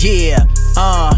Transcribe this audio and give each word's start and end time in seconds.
Yeah, 0.00 0.46
uh. 0.78 1.12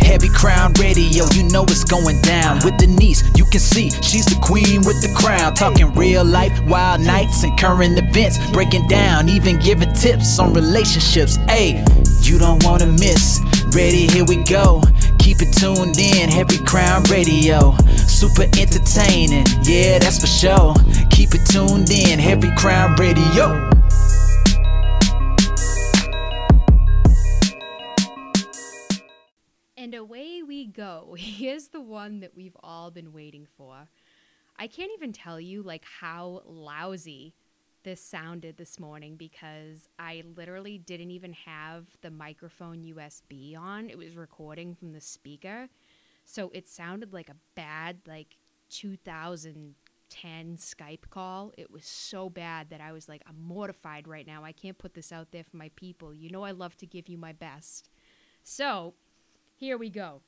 Heavy 0.00 0.30
Crown 0.30 0.72
Radio, 0.80 1.26
you 1.34 1.42
know 1.50 1.64
it's 1.64 1.84
going 1.84 2.22
down. 2.22 2.60
With 2.64 2.78
Denise, 2.78 3.22
you 3.36 3.44
can 3.44 3.60
see 3.60 3.90
she's 3.90 4.24
the 4.24 4.38
queen 4.40 4.80
with 4.86 5.02
the 5.02 5.12
crown. 5.14 5.52
Talking 5.52 5.92
real 5.92 6.24
life, 6.24 6.58
wild 6.66 7.02
nights, 7.02 7.42
and 7.42 7.58
current 7.58 7.98
events. 7.98 8.38
Breaking 8.52 8.88
down, 8.88 9.28
even 9.28 9.58
giving 9.58 9.92
tips 9.92 10.38
on 10.38 10.54
relationships. 10.54 11.36
Hey, 11.48 11.84
you 12.22 12.38
don't 12.38 12.64
wanna 12.64 12.86
miss. 12.86 13.40
Ready, 13.74 14.06
here 14.06 14.24
we 14.24 14.42
go. 14.44 14.80
Keep 15.18 15.42
it 15.42 15.52
tuned 15.52 15.98
in, 15.98 16.30
Heavy 16.30 16.58
Crown 16.64 17.02
Radio. 17.10 17.76
Super 18.06 18.44
entertaining, 18.58 19.44
yeah, 19.64 19.98
that's 19.98 20.20
for 20.20 20.26
sure. 20.26 20.74
Keep 21.10 21.34
it 21.34 21.44
tuned 21.50 21.90
in, 21.90 22.18
Heavy 22.18 22.50
Crown 22.56 22.94
Radio. 22.96 23.75
Go. 30.76 31.14
Here's 31.18 31.68
the 31.68 31.80
one 31.80 32.20
that 32.20 32.36
we've 32.36 32.56
all 32.62 32.90
been 32.90 33.12
waiting 33.12 33.46
for. 33.56 33.88
I 34.58 34.66
can't 34.66 34.92
even 34.94 35.12
tell 35.12 35.40
you 35.40 35.62
like 35.62 35.84
how 36.00 36.42
lousy 36.46 37.34
this 37.82 38.00
sounded 38.00 38.56
this 38.56 38.80
morning 38.80 39.16
because 39.16 39.88
I 39.98 40.24
literally 40.36 40.78
didn't 40.78 41.12
even 41.12 41.32
have 41.34 41.84
the 42.02 42.10
microphone 42.10 42.82
USB 42.82 43.56
on. 43.56 43.88
It 43.90 43.98
was 43.98 44.16
recording 44.16 44.74
from 44.74 44.92
the 44.92 45.00
speaker. 45.00 45.68
So 46.24 46.50
it 46.52 46.68
sounded 46.68 47.12
like 47.12 47.28
a 47.28 47.36
bad 47.54 47.98
like 48.06 48.38
2010 48.70 50.56
Skype 50.56 51.10
call. 51.10 51.52
It 51.56 51.70
was 51.70 51.84
so 51.84 52.28
bad 52.28 52.70
that 52.70 52.80
I 52.80 52.92
was 52.92 53.08
like 53.08 53.22
I'm 53.28 53.40
mortified 53.40 54.08
right 54.08 54.26
now. 54.26 54.42
I 54.42 54.52
can't 54.52 54.78
put 54.78 54.94
this 54.94 55.12
out 55.12 55.30
there 55.30 55.44
for 55.44 55.56
my 55.56 55.70
people. 55.76 56.12
You 56.12 56.30
know 56.30 56.42
I 56.42 56.50
love 56.50 56.76
to 56.78 56.86
give 56.86 57.08
you 57.08 57.18
my 57.18 57.32
best. 57.32 57.88
So, 58.42 58.94
here 59.54 59.76
we 59.78 59.90
go. 59.90 60.22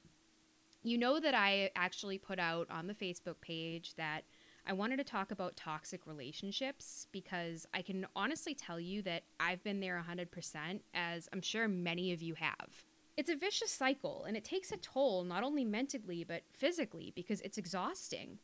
You 0.83 0.99
know 0.99 1.19
that 1.21 1.35
I 1.35 1.71
actually 1.77 2.19
put 2.19 2.39
out 2.39 2.69
on 2.71 2.87
the 2.87 2.95
Facebook 2.95 3.41
page 3.41 3.95
that 3.97 4.23
I 4.67 4.73
wanted 4.73 4.99
to 4.99 5.05
talk 5.05 5.31
about 5.31 5.57
toxic 5.57 6.07
relationships 6.07 7.07
because 7.11 7.67
I 7.75 7.83
can 7.83 8.07
honestly 8.15 8.55
tell 8.55 8.79
you 8.79 9.03
that 9.03 9.25
I've 9.41 9.65
been 9.65 9.81
there 9.81 10.03
100%, 10.09 10.81
as 10.95 11.29
I'm 11.33 11.41
sure 11.41 11.69
many 11.69 12.13
of 12.13 12.23
you 12.23 12.35
have. 12.35 12.85
It's 13.17 13.31
a 13.31 13.37
vicious 13.37 13.73
cycle 13.73 14.25
and 14.27 14.37
it 14.37 14.45
takes 14.45 14.71
a 14.71 14.77
toll 14.77 15.25
not 15.25 15.43
only 15.43 15.65
mentally 15.65 16.23
but 16.23 16.43
physically 16.53 17.13
because 17.15 17.41
it's 17.41 17.59
exhausting. 17.59 18.39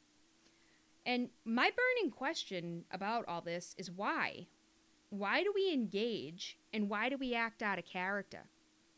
And 1.06 1.28
my 1.44 1.70
burning 1.70 2.10
question 2.10 2.84
about 2.90 3.26
all 3.28 3.42
this 3.42 3.74
is 3.78 3.90
why? 3.90 4.46
Why 5.10 5.42
do 5.42 5.52
we 5.54 5.72
engage 5.72 6.58
and 6.72 6.88
why 6.88 7.08
do 7.08 7.16
we 7.16 7.34
act 7.34 7.62
out 7.62 7.78
of 7.78 7.84
character? 7.84 8.46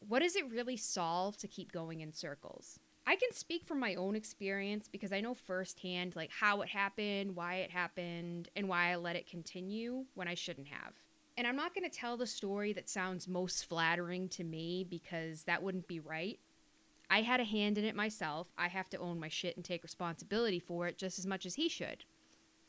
what 0.09 0.23
does 0.23 0.37
it 0.37 0.51
really 0.51 0.77
solve 0.77 1.37
to 1.39 1.49
keep 1.49 1.73
going 1.73 2.01
in 2.01 2.13
circles? 2.13 2.79
I 3.09 3.15
can 3.15 3.33
speak 3.33 3.65
from 3.65 3.79
my 3.79 3.95
own 3.95 4.17
experience 4.17 4.89
because 4.89 5.13
I 5.13 5.21
know 5.21 5.35
firsthand 5.35 6.17
like 6.17 6.31
how 6.31 6.63
it 6.63 6.69
happened, 6.69 7.37
why 7.37 7.57
it 7.57 7.71
happened, 7.71 8.49
and 8.57 8.69
why 8.69 8.91
I 8.91 8.97
let 8.97 9.15
it 9.15 9.31
continue 9.31 10.07
when 10.15 10.27
I 10.27 10.35
shouldn't 10.35 10.67
have. 10.69 10.95
And 11.39 11.47
I'm 11.47 11.55
not 11.55 11.73
going 11.73 11.89
to 11.89 11.97
tell 11.97 12.17
the 12.17 12.27
story 12.27 12.73
that 12.73 12.89
sounds 12.89 13.29
most 13.29 13.69
flattering 13.69 14.29
to 14.31 14.43
me 14.43 14.85
because 14.89 15.45
that 15.45 15.63
wouldn't 15.63 15.87
be 15.87 16.01
right. 16.01 16.41
I 17.09 17.23
had 17.23 17.39
a 17.39 17.45
hand 17.45 17.79
in 17.79 17.85
it 17.85 17.95
myself. 17.95 18.53
I 18.59 18.67
have 18.69 18.89
to 18.91 18.99
own 18.99 19.21
my 19.21 19.29
shit 19.29 19.55
and 19.55 19.65
take 19.65 19.85
responsibility 19.85 20.59
for 20.59 20.89
it 20.89 20.99
just 20.99 21.19
as 21.19 21.27
much 21.27 21.47
as 21.47 21.55
he 21.55 21.69
should. 21.69 22.05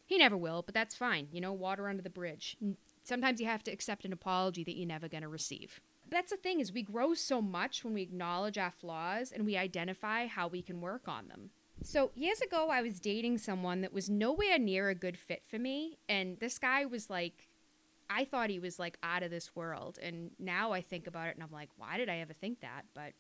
He 0.06 0.20
never 0.20 0.38
will, 0.38 0.62
but 0.62 0.76
that's 0.76 0.96
fine. 0.96 1.30
You 1.32 1.42
know, 1.42 1.54
water 1.54 1.90
under 1.90 2.04
the 2.04 2.10
bridge. 2.12 2.58
Sometimes 3.04 3.42
you 3.42 3.48
have 3.48 3.64
to 3.64 3.72
accept 3.72 4.06
an 4.06 4.14
apology 4.14 4.64
that 4.64 4.78
you're 4.78 4.86
never 4.86 5.08
going 5.08 5.24
to 5.24 5.30
receive 5.30 5.82
that's 6.10 6.32
the 6.32 6.38
thing 6.38 6.60
is 6.60 6.72
we 6.72 6.84
grow 6.84 7.14
so 7.14 7.42
much 7.42 7.84
when 7.84 7.94
we 7.94 8.02
acknowledge 8.02 8.58
our 8.58 8.72
flaws 8.72 9.32
and 9.32 9.46
we 9.46 9.58
identify 9.58 10.28
how 10.28 10.48
we 10.48 10.62
can 10.62 10.82
work 10.82 11.08
on 11.08 11.28
them. 11.28 11.52
So, 11.84 12.12
years 12.16 12.42
ago 12.42 12.70
I 12.70 12.82
was 12.82 13.00
dating 13.00 13.38
someone 13.38 13.82
that 13.82 13.94
was 13.94 14.10
nowhere 14.10 14.58
near 14.58 14.90
a 14.90 14.96
good 14.96 15.18
fit 15.18 15.44
for 15.46 15.60
me 15.60 16.00
and 16.10 16.40
this 16.40 16.58
guy 16.58 16.86
was 16.86 17.10
like 17.10 17.50
I 18.10 18.24
thought 18.24 18.50
he 18.50 18.60
was 18.60 18.80
like 18.80 18.98
out 19.04 19.22
of 19.22 19.32
this 19.32 19.56
world 19.56 20.00
and 20.02 20.32
now 20.40 20.72
I 20.72 20.82
think 20.82 21.08
about 21.08 21.28
it 21.28 21.36
and 21.36 21.44
I'm 21.44 21.52
like 21.52 21.70
why 21.78 21.98
did 21.98 22.10
I 22.10 22.18
ever 22.18 22.34
think 22.34 22.62
that? 22.62 22.86
But 22.94 23.14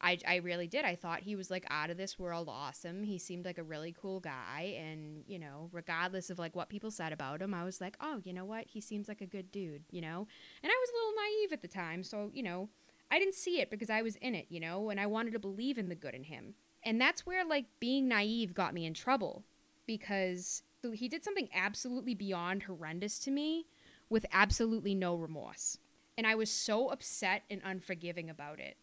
I, 0.00 0.18
I 0.26 0.36
really 0.36 0.66
did. 0.66 0.84
I 0.84 0.96
thought 0.96 1.20
he 1.20 1.34
was 1.34 1.50
like 1.50 1.64
out 1.70 1.88
of 1.88 1.96
this 1.96 2.18
world 2.18 2.48
awesome. 2.50 3.04
He 3.04 3.18
seemed 3.18 3.44
like 3.44 3.58
a 3.58 3.62
really 3.62 3.94
cool 3.98 4.20
guy. 4.20 4.76
And, 4.78 5.24
you 5.26 5.38
know, 5.38 5.70
regardless 5.72 6.28
of 6.28 6.38
like 6.38 6.54
what 6.54 6.68
people 6.68 6.90
said 6.90 7.12
about 7.12 7.40
him, 7.40 7.54
I 7.54 7.64
was 7.64 7.80
like, 7.80 7.96
oh, 8.00 8.20
you 8.22 8.32
know 8.32 8.44
what? 8.44 8.66
He 8.66 8.80
seems 8.80 9.08
like 9.08 9.20
a 9.20 9.26
good 9.26 9.50
dude, 9.50 9.84
you 9.90 10.02
know? 10.02 10.26
And 10.62 10.70
I 10.70 10.76
was 10.80 10.90
a 10.90 10.94
little 10.94 11.14
naive 11.16 11.52
at 11.52 11.62
the 11.62 11.68
time. 11.68 12.02
So, 12.02 12.30
you 12.34 12.42
know, 12.42 12.68
I 13.10 13.18
didn't 13.18 13.34
see 13.34 13.60
it 13.60 13.70
because 13.70 13.88
I 13.88 14.02
was 14.02 14.16
in 14.16 14.34
it, 14.34 14.46
you 14.50 14.60
know? 14.60 14.90
And 14.90 15.00
I 15.00 15.06
wanted 15.06 15.32
to 15.32 15.38
believe 15.38 15.78
in 15.78 15.88
the 15.88 15.94
good 15.94 16.14
in 16.14 16.24
him. 16.24 16.54
And 16.84 17.00
that's 17.00 17.24
where 17.24 17.46
like 17.46 17.66
being 17.80 18.08
naive 18.08 18.52
got 18.52 18.74
me 18.74 18.84
in 18.84 18.92
trouble 18.92 19.44
because 19.86 20.62
he 20.92 21.08
did 21.08 21.24
something 21.24 21.48
absolutely 21.54 22.14
beyond 22.14 22.64
horrendous 22.64 23.18
to 23.20 23.30
me 23.30 23.66
with 24.10 24.26
absolutely 24.32 24.94
no 24.94 25.14
remorse. 25.14 25.78
And 26.18 26.26
I 26.26 26.34
was 26.34 26.50
so 26.50 26.88
upset 26.88 27.42
and 27.48 27.62
unforgiving 27.64 28.28
about 28.28 28.60
it. 28.60 28.76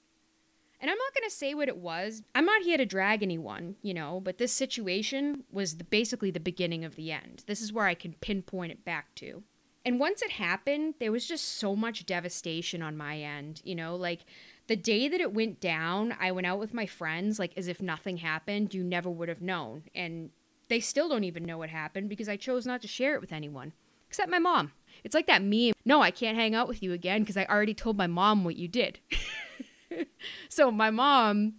And 0.81 0.90
I'm 0.90 0.97
not 0.97 1.14
going 1.14 1.30
to 1.30 1.36
say 1.36 1.53
what 1.53 1.68
it 1.68 1.78
was. 1.78 2.24
I'm 2.34 2.46
not 2.46 2.64
here 2.64 2.78
to 2.78 2.86
drag 2.88 3.22
anyone, 3.22 3.75
you 3.84 3.94
know, 3.94 4.19
but 4.19 4.40
this 4.40 4.52
situation 4.52 5.44
was 5.52 5.78
the, 5.78 5.84
basically 5.84 6.31
the 6.31 6.40
beginning 6.40 6.84
of 6.84 6.96
the 6.96 7.12
end. 7.12 7.44
This 7.46 7.62
is 7.62 7.72
where 7.72 7.86
I 7.86 7.94
can 7.94 8.16
pinpoint 8.19 8.72
it 8.72 8.84
back 8.84 9.14
to. 9.16 9.44
And 9.86 10.00
once 10.00 10.24
it 10.24 10.31
happened, 10.31 10.96
there 11.00 11.12
was 11.12 11.28
just 11.28 11.58
so 11.58 11.75
much 11.75 12.06
devastation 12.06 12.81
on 12.81 12.97
my 12.97 13.20
end, 13.20 13.62
you 13.64 13.75
know, 13.75 13.96
like 13.96 14.25
the 14.68 14.75
day 14.75 15.08
that 15.08 15.22
it 15.22 15.34
went 15.34 15.59
down, 15.59 16.16
I 16.20 16.31
went 16.31 16.47
out 16.47 16.59
with 16.59 16.74
my 16.74 16.86
friends 16.88 17.38
like 17.38 17.53
as 17.56 17.68
if 17.68 17.81
nothing 17.81 18.18
happened. 18.18 18.74
You 18.74 18.84
never 18.84 19.09
would 19.09 19.30
have 19.30 19.41
known. 19.41 19.84
And 19.94 20.31
they 20.68 20.80
still 20.80 21.09
don't 21.09 21.24
even 21.24 21.46
know 21.46 21.58
what 21.58 21.70
happened 21.70 22.09
because 22.09 22.30
I 22.30 22.38
chose 22.38 22.66
not 22.66 22.81
to 22.81 22.88
share 22.88 23.14
it 23.16 23.22
with 23.22 23.31
anyone 23.31 23.74
except 24.08 24.30
my 24.30 24.40
mom. 24.40 24.74
It's 25.03 25.16
like 25.16 25.28
that 25.28 25.41
meme. 25.41 25.74
No, 25.86 26.02
I 26.02 26.12
can't 26.12 26.38
hang 26.38 26.53
out 26.53 26.68
with 26.68 26.84
you 26.84 26.91
again 26.91 27.22
because 27.22 27.38
I 27.38 27.46
already 27.46 27.74
told 27.74 27.97
my 27.97 28.08
mom 28.08 28.44
what 28.44 28.58
you 28.58 28.68
did. 28.68 29.00
so 30.50 30.72
my 30.72 30.90
mom 30.90 31.53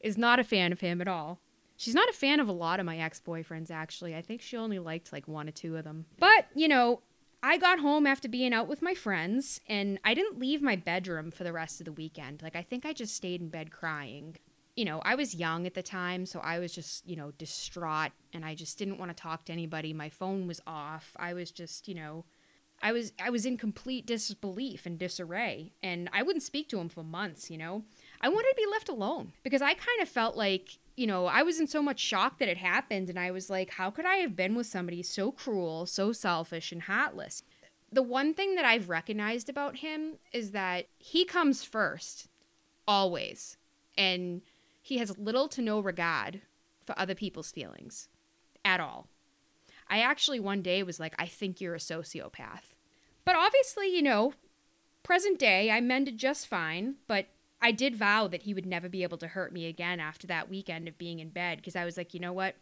is 0.00 0.18
not 0.18 0.38
a 0.38 0.44
fan 0.44 0.72
of 0.72 0.80
him 0.80 1.00
at 1.00 1.08
all. 1.08 1.40
She's 1.76 1.94
not 1.94 2.08
a 2.08 2.12
fan 2.12 2.38
of 2.38 2.48
a 2.48 2.52
lot 2.52 2.78
of 2.78 2.86
my 2.86 2.98
ex 2.98 3.20
boyfriends, 3.20 3.70
actually. 3.70 4.14
I 4.14 4.22
think 4.22 4.40
she 4.40 4.56
only 4.56 4.78
liked 4.78 5.12
like 5.12 5.26
one 5.26 5.48
or 5.48 5.52
two 5.52 5.76
of 5.76 5.84
them. 5.84 6.06
But, 6.18 6.46
you 6.54 6.68
know, 6.68 7.00
I 7.42 7.58
got 7.58 7.80
home 7.80 8.06
after 8.06 8.28
being 8.28 8.52
out 8.54 8.68
with 8.68 8.82
my 8.82 8.94
friends, 8.94 9.60
and 9.66 9.98
I 10.04 10.14
didn't 10.14 10.38
leave 10.38 10.62
my 10.62 10.76
bedroom 10.76 11.32
for 11.32 11.42
the 11.42 11.52
rest 11.52 11.80
of 11.80 11.86
the 11.86 11.92
weekend. 11.92 12.40
Like, 12.40 12.54
I 12.54 12.62
think 12.62 12.86
I 12.86 12.92
just 12.92 13.16
stayed 13.16 13.40
in 13.40 13.48
bed 13.48 13.72
crying. 13.72 14.36
You 14.76 14.84
know, 14.84 15.02
I 15.04 15.16
was 15.16 15.34
young 15.34 15.66
at 15.66 15.74
the 15.74 15.82
time, 15.82 16.24
so 16.24 16.38
I 16.38 16.60
was 16.60 16.72
just, 16.72 17.06
you 17.06 17.16
know, 17.16 17.32
distraught, 17.32 18.12
and 18.32 18.44
I 18.44 18.54
just 18.54 18.78
didn't 18.78 18.98
want 18.98 19.10
to 19.14 19.20
talk 19.20 19.44
to 19.46 19.52
anybody. 19.52 19.92
My 19.92 20.08
phone 20.08 20.46
was 20.46 20.60
off. 20.68 21.16
I 21.18 21.34
was 21.34 21.50
just, 21.50 21.88
you 21.88 21.94
know, 21.96 22.24
I 22.82 22.92
was 22.92 23.12
I 23.22 23.30
was 23.30 23.46
in 23.46 23.56
complete 23.56 24.06
disbelief 24.06 24.86
and 24.86 24.98
disarray, 24.98 25.72
and 25.82 26.10
I 26.12 26.22
wouldn't 26.22 26.42
speak 26.42 26.68
to 26.70 26.80
him 26.80 26.88
for 26.88 27.04
months. 27.04 27.50
You 27.50 27.58
know, 27.58 27.84
I 28.20 28.28
wanted 28.28 28.50
to 28.50 28.56
be 28.56 28.70
left 28.70 28.88
alone 28.88 29.32
because 29.44 29.62
I 29.62 29.74
kind 29.74 30.00
of 30.02 30.08
felt 30.08 30.36
like 30.36 30.78
you 30.96 31.06
know 31.06 31.26
I 31.26 31.42
was 31.42 31.60
in 31.60 31.68
so 31.68 31.80
much 31.80 32.00
shock 32.00 32.38
that 32.38 32.48
it 32.48 32.58
happened, 32.58 33.08
and 33.08 33.18
I 33.18 33.30
was 33.30 33.48
like, 33.48 33.70
how 33.70 33.90
could 33.90 34.04
I 34.04 34.16
have 34.16 34.34
been 34.34 34.56
with 34.56 34.66
somebody 34.66 35.02
so 35.02 35.30
cruel, 35.30 35.86
so 35.86 36.12
selfish, 36.12 36.72
and 36.72 36.82
heartless? 36.82 37.44
The 37.92 38.02
one 38.02 38.34
thing 38.34 38.56
that 38.56 38.64
I've 38.64 38.88
recognized 38.88 39.48
about 39.48 39.76
him 39.76 40.14
is 40.32 40.50
that 40.50 40.86
he 40.98 41.24
comes 41.24 41.62
first, 41.62 42.28
always, 42.88 43.58
and 43.96 44.42
he 44.80 44.98
has 44.98 45.16
little 45.18 45.46
to 45.48 45.62
no 45.62 45.78
regard 45.78 46.40
for 46.84 46.98
other 46.98 47.14
people's 47.14 47.52
feelings 47.52 48.08
at 48.64 48.80
all. 48.80 49.06
I 49.88 50.00
actually 50.00 50.40
one 50.40 50.62
day 50.62 50.82
was 50.82 50.98
like, 50.98 51.14
I 51.18 51.26
think 51.26 51.60
you're 51.60 51.74
a 51.74 51.78
sociopath. 51.78 52.71
But 53.24 53.36
obviously, 53.36 53.94
you 53.94 54.02
know, 54.02 54.34
present 55.02 55.38
day, 55.38 55.70
I 55.70 55.80
mended 55.80 56.18
just 56.18 56.46
fine, 56.46 56.96
but 57.06 57.26
I 57.60 57.70
did 57.70 57.96
vow 57.96 58.26
that 58.28 58.42
he 58.42 58.54
would 58.54 58.66
never 58.66 58.88
be 58.88 59.04
able 59.04 59.18
to 59.18 59.28
hurt 59.28 59.52
me 59.52 59.66
again 59.66 60.00
after 60.00 60.26
that 60.26 60.50
weekend 60.50 60.88
of 60.88 60.98
being 60.98 61.20
in 61.20 61.28
bed 61.28 61.58
because 61.58 61.76
I 61.76 61.84
was 61.84 61.96
like, 61.96 62.12
you 62.12 62.20
know 62.20 62.32
what? 62.32 62.56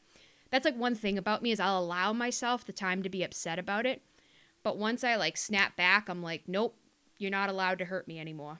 That's 0.50 0.64
like 0.64 0.76
one 0.76 0.94
thing 0.94 1.16
about 1.16 1.42
me 1.42 1.52
is 1.52 1.60
I'll 1.60 1.78
allow 1.78 2.12
myself 2.12 2.64
the 2.64 2.72
time 2.72 3.02
to 3.02 3.08
be 3.08 3.22
upset 3.22 3.58
about 3.58 3.86
it. 3.86 4.02
But 4.62 4.76
once 4.76 5.02
I 5.02 5.16
like 5.16 5.36
snap 5.36 5.76
back, 5.76 6.08
I'm 6.08 6.22
like, 6.22 6.42
nope, 6.46 6.76
you're 7.16 7.30
not 7.30 7.48
allowed 7.48 7.78
to 7.78 7.86
hurt 7.86 8.06
me 8.06 8.20
anymore. 8.20 8.58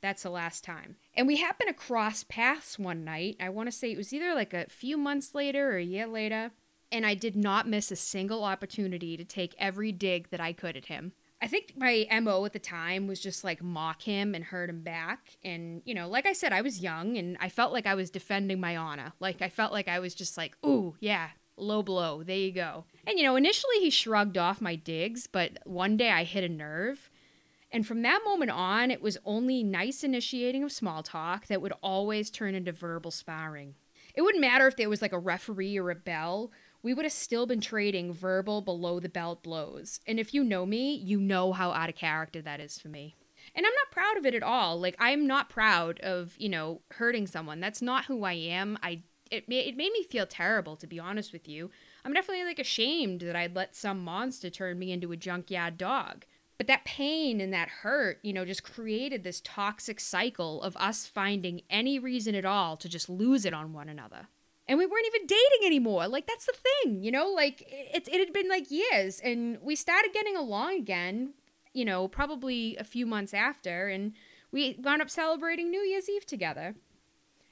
That's 0.00 0.22
the 0.22 0.30
last 0.30 0.64
time. 0.64 0.96
And 1.14 1.26
we 1.26 1.36
happened 1.36 1.68
to 1.68 1.74
cross 1.74 2.24
paths 2.24 2.78
one 2.78 3.04
night. 3.04 3.36
I 3.40 3.48
want 3.48 3.66
to 3.66 3.76
say 3.76 3.90
it 3.90 3.98
was 3.98 4.12
either 4.12 4.34
like 4.34 4.54
a 4.54 4.66
few 4.66 4.96
months 4.96 5.34
later 5.34 5.72
or 5.72 5.76
a 5.76 5.84
year 5.84 6.06
later. 6.06 6.52
And 6.92 7.04
I 7.04 7.14
did 7.14 7.36
not 7.36 7.68
miss 7.68 7.90
a 7.90 7.96
single 7.96 8.44
opportunity 8.44 9.16
to 9.16 9.24
take 9.24 9.54
every 9.58 9.92
dig 9.92 10.30
that 10.30 10.40
I 10.40 10.52
could 10.52 10.76
at 10.76 10.86
him. 10.86 11.12
I 11.42 11.46
think 11.46 11.72
my 11.76 12.06
MO 12.20 12.44
at 12.44 12.52
the 12.52 12.58
time 12.58 13.06
was 13.06 13.18
just 13.20 13.44
like 13.44 13.62
mock 13.62 14.02
him 14.02 14.34
and 14.34 14.44
hurt 14.44 14.68
him 14.68 14.82
back. 14.82 15.38
And, 15.42 15.80
you 15.86 15.94
know, 15.94 16.06
like 16.08 16.26
I 16.26 16.34
said, 16.34 16.52
I 16.52 16.60
was 16.60 16.80
young 16.80 17.16
and 17.16 17.36
I 17.40 17.48
felt 17.48 17.72
like 17.72 17.86
I 17.86 17.94
was 17.94 18.10
defending 18.10 18.60
my 18.60 18.76
honor. 18.76 19.12
Like 19.20 19.40
I 19.40 19.48
felt 19.48 19.72
like 19.72 19.88
I 19.88 20.00
was 20.00 20.14
just 20.14 20.36
like, 20.36 20.56
ooh, 20.66 20.96
yeah, 21.00 21.30
low 21.56 21.82
blow. 21.82 22.22
There 22.22 22.36
you 22.36 22.52
go. 22.52 22.84
And, 23.06 23.18
you 23.18 23.24
know, 23.24 23.36
initially 23.36 23.76
he 23.80 23.88
shrugged 23.90 24.36
off 24.36 24.60
my 24.60 24.74
digs, 24.76 25.26
but 25.26 25.58
one 25.64 25.96
day 25.96 26.10
I 26.10 26.24
hit 26.24 26.44
a 26.44 26.48
nerve 26.48 27.10
And 27.72 27.86
from 27.86 28.02
that 28.02 28.22
moment 28.24 28.50
on, 28.50 28.90
it 28.90 29.00
was 29.00 29.18
only 29.24 29.62
nice 29.62 30.02
initiating 30.02 30.64
of 30.64 30.72
small 30.72 31.02
talk 31.02 31.46
that 31.46 31.62
would 31.62 31.72
always 31.82 32.30
turn 32.30 32.54
into 32.54 32.72
verbal 32.72 33.10
sparring. 33.10 33.74
It 34.14 34.22
wouldn't 34.22 34.40
matter 34.40 34.66
if 34.66 34.76
there 34.76 34.88
was 34.88 35.02
like 35.02 35.12
a 35.12 35.18
referee 35.18 35.78
or 35.78 35.90
a 35.90 35.94
bell, 35.94 36.50
we 36.82 36.94
would 36.94 37.04
have 37.04 37.12
still 37.12 37.46
been 37.46 37.60
trading 37.60 38.12
verbal 38.12 38.62
below 38.62 39.00
the 39.00 39.08
belt 39.08 39.42
blows. 39.42 40.00
And 40.06 40.18
if 40.18 40.32
you 40.32 40.42
know 40.42 40.64
me, 40.64 40.94
you 40.94 41.20
know 41.20 41.52
how 41.52 41.72
out 41.72 41.88
of 41.88 41.96
character 41.96 42.40
that 42.42 42.60
is 42.60 42.78
for 42.78 42.88
me. 42.88 43.16
And 43.54 43.66
I'm 43.66 43.72
not 43.72 43.92
proud 43.92 44.16
of 44.16 44.26
it 44.26 44.34
at 44.34 44.42
all. 44.42 44.78
Like 44.78 44.96
I'm 44.98 45.26
not 45.26 45.50
proud 45.50 46.00
of, 46.00 46.34
you 46.38 46.48
know, 46.48 46.82
hurting 46.92 47.26
someone. 47.26 47.60
That's 47.60 47.82
not 47.82 48.06
who 48.06 48.24
I 48.24 48.34
am. 48.34 48.78
I 48.82 49.02
it 49.30 49.48
made, 49.48 49.68
it 49.68 49.76
made 49.76 49.92
me 49.92 50.02
feel 50.02 50.26
terrible 50.26 50.76
to 50.76 50.86
be 50.86 50.98
honest 50.98 51.32
with 51.32 51.48
you. 51.48 51.70
I'm 52.04 52.12
definitely 52.12 52.44
like 52.44 52.58
ashamed 52.58 53.20
that 53.20 53.36
I'd 53.36 53.54
let 53.54 53.76
some 53.76 54.02
monster 54.02 54.50
turn 54.50 54.78
me 54.78 54.92
into 54.92 55.12
a 55.12 55.16
junkyard 55.16 55.78
dog. 55.78 56.24
But 56.58 56.66
that 56.66 56.84
pain 56.84 57.40
and 57.40 57.54
that 57.54 57.68
hurt, 57.68 58.18
you 58.22 58.34
know, 58.34 58.44
just 58.44 58.62
created 58.62 59.24
this 59.24 59.40
toxic 59.42 59.98
cycle 59.98 60.60
of 60.62 60.76
us 60.76 61.06
finding 61.06 61.62
any 61.70 61.98
reason 61.98 62.34
at 62.34 62.44
all 62.44 62.76
to 62.76 62.88
just 62.88 63.08
lose 63.08 63.46
it 63.46 63.54
on 63.54 63.72
one 63.72 63.88
another. 63.88 64.28
And 64.70 64.78
we 64.78 64.86
weren't 64.86 65.06
even 65.08 65.26
dating 65.26 65.66
anymore. 65.66 66.06
Like 66.06 66.28
that's 66.28 66.46
the 66.46 66.54
thing, 66.54 67.02
you 67.02 67.10
know, 67.10 67.26
like 67.26 67.62
it, 67.66 68.06
it 68.06 68.20
had 68.20 68.32
been 68.32 68.48
like 68.48 68.70
years 68.70 69.18
and 69.18 69.58
we 69.60 69.74
started 69.74 70.12
getting 70.14 70.36
along 70.36 70.78
again, 70.78 71.34
you 71.74 71.84
know, 71.84 72.06
probably 72.06 72.76
a 72.76 72.84
few 72.84 73.04
months 73.04 73.34
after 73.34 73.88
and 73.88 74.12
we 74.52 74.78
wound 74.80 75.02
up 75.02 75.10
celebrating 75.10 75.72
New 75.72 75.80
Year's 75.80 76.08
Eve 76.08 76.24
together. 76.24 76.76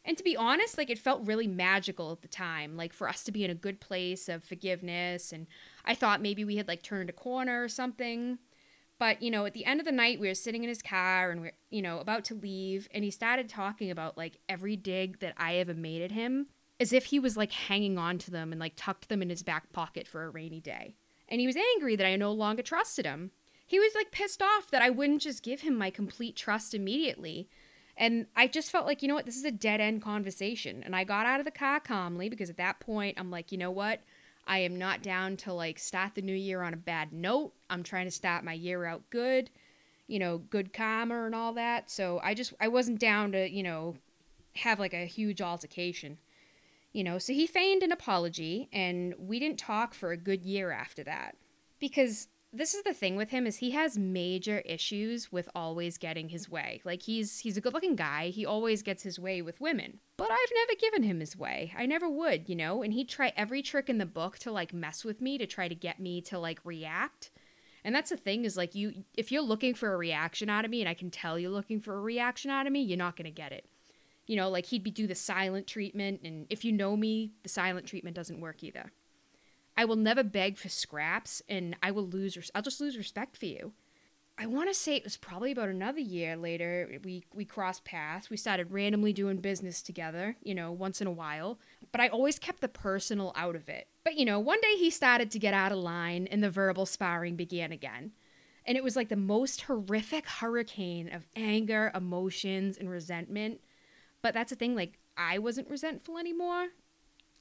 And 0.04 0.16
to 0.16 0.22
be 0.22 0.36
honest, 0.36 0.78
like 0.78 0.90
it 0.90 0.98
felt 1.00 1.26
really 1.26 1.48
magical 1.48 2.12
at 2.12 2.22
the 2.22 2.28
time, 2.28 2.76
like 2.76 2.92
for 2.92 3.08
us 3.08 3.24
to 3.24 3.32
be 3.32 3.42
in 3.42 3.50
a 3.50 3.54
good 3.56 3.80
place 3.80 4.28
of 4.28 4.44
forgiveness. 4.44 5.32
And 5.32 5.48
I 5.84 5.96
thought 5.96 6.22
maybe 6.22 6.44
we 6.44 6.54
had 6.54 6.68
like 6.68 6.84
turned 6.84 7.10
a 7.10 7.12
corner 7.12 7.64
or 7.64 7.68
something. 7.68 8.38
But, 9.00 9.22
you 9.22 9.32
know, 9.32 9.44
at 9.44 9.54
the 9.54 9.64
end 9.64 9.80
of 9.80 9.86
the 9.86 9.92
night, 9.92 10.20
we 10.20 10.28
were 10.28 10.34
sitting 10.34 10.62
in 10.62 10.68
his 10.68 10.82
car 10.82 11.32
and 11.32 11.40
we 11.40 11.48
are 11.48 11.52
you 11.70 11.82
know, 11.82 11.98
about 11.98 12.24
to 12.26 12.34
leave. 12.34 12.88
And 12.94 13.02
he 13.02 13.10
started 13.10 13.48
talking 13.48 13.90
about 13.90 14.16
like 14.16 14.38
every 14.48 14.76
dig 14.76 15.18
that 15.18 15.34
I 15.36 15.56
ever 15.56 15.74
made 15.74 16.00
at 16.00 16.12
him 16.12 16.46
as 16.80 16.92
if 16.92 17.06
he 17.06 17.18
was 17.18 17.36
like 17.36 17.52
hanging 17.52 17.98
on 17.98 18.18
to 18.18 18.30
them 18.30 18.52
and 18.52 18.60
like 18.60 18.74
tucked 18.76 19.08
them 19.08 19.22
in 19.22 19.30
his 19.30 19.42
back 19.42 19.72
pocket 19.72 20.06
for 20.06 20.24
a 20.24 20.30
rainy 20.30 20.60
day. 20.60 20.94
And 21.28 21.40
he 21.40 21.46
was 21.46 21.56
angry 21.56 21.96
that 21.96 22.06
I 22.06 22.16
no 22.16 22.32
longer 22.32 22.62
trusted 22.62 23.04
him. 23.04 23.32
He 23.66 23.78
was 23.78 23.94
like 23.94 24.10
pissed 24.10 24.40
off 24.40 24.70
that 24.70 24.80
I 24.80 24.90
wouldn't 24.90 25.22
just 25.22 25.42
give 25.42 25.60
him 25.60 25.76
my 25.76 25.90
complete 25.90 26.36
trust 26.36 26.74
immediately 26.74 27.48
and 27.98 28.26
I 28.36 28.46
just 28.46 28.70
felt 28.70 28.86
like, 28.86 29.02
you 29.02 29.08
know 29.08 29.14
what, 29.14 29.26
this 29.26 29.36
is 29.36 29.44
a 29.44 29.50
dead 29.50 29.80
end 29.80 30.02
conversation. 30.02 30.82
And 30.84 30.94
I 30.94 31.02
got 31.02 31.26
out 31.26 31.40
of 31.40 31.44
the 31.44 31.50
car 31.50 31.80
calmly 31.80 32.28
because 32.28 32.48
at 32.48 32.56
that 32.56 32.78
point, 32.78 33.18
I'm 33.18 33.30
like, 33.30 33.50
you 33.50 33.58
know 33.58 33.72
what? 33.72 34.00
I 34.46 34.60
am 34.60 34.76
not 34.76 35.02
down 35.02 35.36
to 35.38 35.52
like 35.52 35.78
start 35.78 36.14
the 36.14 36.22
new 36.22 36.34
year 36.34 36.62
on 36.62 36.72
a 36.72 36.78
bad 36.78 37.12
note. 37.12 37.52
I'm 37.68 37.82
trying 37.82 38.06
to 38.06 38.12
start 38.12 38.44
my 38.44 38.52
year 38.52 38.86
out 38.86 39.02
good, 39.10 39.50
you 40.06 40.20
know, 40.20 40.38
good 40.38 40.72
karma 40.72 41.24
and 41.24 41.34
all 41.34 41.52
that. 41.54 41.90
So 41.90 42.20
I 42.22 42.34
just, 42.34 42.54
I 42.60 42.68
wasn't 42.68 43.00
down 43.00 43.32
to, 43.32 43.50
you 43.50 43.64
know, 43.64 43.96
have 44.54 44.78
like 44.78 44.94
a 44.94 45.04
huge 45.04 45.42
altercation. 45.42 46.18
You 46.92 47.04
know, 47.04 47.18
so 47.18 47.32
he 47.32 47.46
feigned 47.46 47.82
an 47.82 47.92
apology 47.92 48.68
and 48.72 49.14
we 49.18 49.38
didn't 49.38 49.58
talk 49.58 49.94
for 49.94 50.10
a 50.10 50.16
good 50.16 50.44
year 50.44 50.70
after 50.70 51.04
that. 51.04 51.36
Because 51.78 52.28
this 52.52 52.72
is 52.72 52.82
the 52.82 52.94
thing 52.94 53.16
with 53.16 53.28
him 53.28 53.46
is 53.46 53.58
he 53.58 53.72
has 53.72 53.98
major 53.98 54.60
issues 54.60 55.30
with 55.30 55.50
always 55.54 55.98
getting 55.98 56.30
his 56.30 56.48
way. 56.48 56.80
Like 56.84 57.02
he's 57.02 57.40
he's 57.40 57.58
a 57.58 57.60
good-looking 57.60 57.94
guy. 57.94 58.28
He 58.28 58.46
always 58.46 58.82
gets 58.82 59.02
his 59.02 59.18
way 59.18 59.42
with 59.42 59.60
women. 59.60 60.00
But 60.16 60.30
I've 60.30 60.54
never 60.54 60.78
given 60.80 61.02
him 61.02 61.20
his 61.20 61.36
way. 61.36 61.74
I 61.76 61.84
never 61.84 62.08
would, 62.08 62.48
you 62.48 62.56
know, 62.56 62.82
and 62.82 62.92
he'd 62.92 63.08
try 63.08 63.32
every 63.36 63.62
trick 63.62 63.90
in 63.90 63.98
the 63.98 64.06
book 64.06 64.38
to 64.40 64.50
like 64.50 64.72
mess 64.72 65.04
with 65.04 65.20
me 65.20 65.36
to 65.38 65.46
try 65.46 65.68
to 65.68 65.74
get 65.74 66.00
me 66.00 66.22
to 66.22 66.38
like 66.38 66.60
react. 66.64 67.30
And 67.84 67.94
that's 67.94 68.10
the 68.10 68.16
thing 68.16 68.44
is 68.44 68.56
like 68.56 68.74
you 68.74 69.04
if 69.14 69.30
you're 69.30 69.42
looking 69.42 69.74
for 69.74 69.92
a 69.92 69.98
reaction 69.98 70.48
out 70.48 70.64
of 70.64 70.70
me 70.70 70.80
and 70.80 70.88
I 70.88 70.94
can 70.94 71.10
tell 71.10 71.38
you're 71.38 71.50
looking 71.50 71.80
for 71.80 71.96
a 71.96 72.00
reaction 72.00 72.50
out 72.50 72.66
of 72.66 72.72
me, 72.72 72.80
you're 72.80 72.96
not 72.96 73.16
going 73.16 73.26
to 73.26 73.30
get 73.30 73.52
it. 73.52 73.66
You 74.28 74.36
know, 74.36 74.48
like 74.48 74.66
he'd 74.66 74.84
be 74.84 74.92
do 74.92 75.08
the 75.08 75.16
silent 75.16 75.66
treatment 75.66 76.20
and 76.22 76.46
if 76.50 76.64
you 76.64 76.70
know 76.70 76.96
me, 76.96 77.32
the 77.42 77.48
silent 77.48 77.86
treatment 77.86 78.14
doesn't 78.14 78.40
work 78.40 78.62
either. 78.62 78.92
I 79.76 79.84
will 79.84 79.96
never 79.96 80.22
beg 80.22 80.56
for 80.56 80.68
scraps 80.68 81.42
and 81.48 81.76
I 81.82 81.90
will 81.90 82.06
lose 82.06 82.50
I'll 82.54 82.62
just 82.62 82.80
lose 82.80 82.96
respect 82.96 83.36
for 83.36 83.46
you. 83.46 83.72
I 84.40 84.46
want 84.46 84.68
to 84.68 84.74
say 84.74 84.94
it 84.94 85.02
was 85.02 85.16
probably 85.16 85.50
about 85.50 85.68
another 85.68 85.98
year 85.98 86.36
later 86.36 87.00
we 87.02 87.24
we 87.34 87.44
crossed 87.44 87.84
paths. 87.84 88.30
We 88.30 88.36
started 88.36 88.70
randomly 88.70 89.12
doing 89.12 89.38
business 89.38 89.82
together, 89.82 90.36
you 90.42 90.54
know, 90.54 90.70
once 90.70 91.00
in 91.00 91.08
a 91.08 91.12
while, 91.12 91.58
but 91.90 92.00
I 92.00 92.08
always 92.08 92.38
kept 92.38 92.60
the 92.60 92.68
personal 92.68 93.32
out 93.34 93.56
of 93.56 93.68
it. 93.68 93.88
But 94.04 94.14
you 94.14 94.24
know, 94.24 94.38
one 94.38 94.60
day 94.60 94.76
he 94.76 94.90
started 94.90 95.30
to 95.32 95.38
get 95.38 95.54
out 95.54 95.72
of 95.72 95.78
line 95.78 96.28
and 96.30 96.42
the 96.42 96.50
verbal 96.50 96.86
sparring 96.86 97.34
began 97.34 97.72
again. 97.72 98.12
And 98.64 98.76
it 98.76 98.84
was 98.84 98.96
like 98.96 99.08
the 99.08 99.16
most 99.16 99.62
horrific 99.62 100.26
hurricane 100.28 101.10
of 101.12 101.26
anger, 101.34 101.90
emotions, 101.94 102.76
and 102.76 102.90
resentment. 102.90 103.60
But 104.22 104.34
that's 104.34 104.50
the 104.50 104.56
thing 104.56 104.74
like 104.74 104.98
I 105.16 105.38
wasn't 105.38 105.70
resentful 105.70 106.18
anymore. 106.18 106.68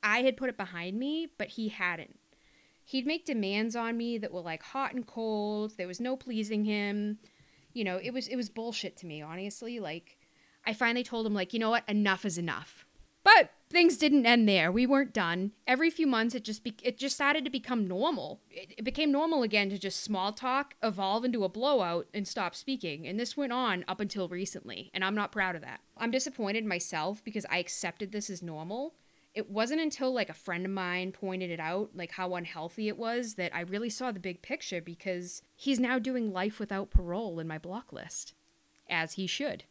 I 0.04 0.20
had 0.20 0.38
put 0.38 0.50
it 0.50 0.58
behind 0.58 0.98
me, 0.98 1.28
but 1.38 1.50
he 1.50 1.70
hadn't 1.70 2.20
he'd 2.88 3.06
make 3.06 3.26
demands 3.26 3.76
on 3.76 3.98
me 3.98 4.18
that 4.18 4.32
were 4.32 4.42
like 4.42 4.64
hot 4.64 4.94
and 4.94 5.06
cold. 5.06 5.74
There 5.78 5.88
was 5.88 6.00
no 6.00 6.16
pleasing 6.16 6.64
him. 6.64 7.20
You 7.74 7.84
know, 7.84 8.00
it 8.02 8.12
was 8.12 8.28
it 8.28 8.36
was 8.36 8.50
bullshit 8.50 8.98
to 8.98 9.06
me, 9.06 9.22
honestly. 9.22 9.80
Like 9.80 10.18
I 10.66 10.74
finally 10.74 11.04
told 11.04 11.28
him 11.28 11.34
like, 11.34 11.54
"You 11.54 11.60
know 11.60 11.70
what? 11.70 11.88
Enough 11.88 12.26
is 12.26 12.38
enough." 12.38 12.87
But 13.28 13.50
things 13.70 13.98
didn't 13.98 14.26
end 14.26 14.48
there. 14.48 14.72
We 14.72 14.86
weren't 14.86 15.12
done. 15.12 15.52
Every 15.68 15.90
few 15.90 16.08
months 16.08 16.34
it 16.34 16.46
just 16.46 16.64
be- 16.64 16.78
it 16.82 16.98
just 16.98 17.16
started 17.16 17.44
to 17.44 17.52
become 17.52 17.86
normal. 17.86 18.40
It, 18.50 18.76
it 18.78 18.84
became 18.86 19.12
normal 19.12 19.44
again 19.44 19.70
to 19.72 19.78
just 19.78 20.02
small 20.02 20.32
talk, 20.32 20.76
evolve 20.82 21.26
into 21.26 21.44
a 21.44 21.50
blowout 21.50 22.08
and 22.14 22.26
stop 22.26 22.56
speaking. 22.56 23.06
And 23.06 23.20
this 23.20 23.36
went 23.36 23.52
on 23.52 23.84
up 23.86 24.00
until 24.00 24.30
recently, 24.30 24.92
and 24.94 25.04
I'm 25.04 25.14
not 25.14 25.34
proud 25.34 25.58
of 25.58 25.62
that. 25.64 25.82
I'm 25.98 26.10
disappointed 26.10 26.64
myself 26.64 27.22
because 27.22 27.46
I 27.50 27.58
accepted 27.58 28.14
this 28.14 28.30
as 28.30 28.42
normal 28.42 28.94
it 29.34 29.52
wasn't 29.52 29.82
until 29.82 30.12
like 30.12 30.30
a 30.30 30.34
friend 30.34 30.66
of 30.66 30.72
mine 30.72 31.12
pointed 31.12 31.52
it 31.52 31.60
out, 31.60 31.92
like 31.94 32.14
how 32.14 32.34
unhealthy 32.34 32.88
it 32.88 32.98
was, 32.98 33.36
that 33.36 33.56
I 33.56 33.60
really 33.60 33.90
saw 33.90 34.12
the 34.12 34.20
big 34.20 34.42
picture 34.42 34.82
because 34.82 35.44
he's 35.56 35.80
now 35.80 36.00
doing 36.00 36.34
life 36.34 36.60
without 36.60 36.90
parole 36.90 37.40
in 37.40 37.48
my 37.48 37.60
block 37.60 37.94
list. 37.94 38.34
As 38.90 39.14
he 39.14 39.28
should. 39.28 39.66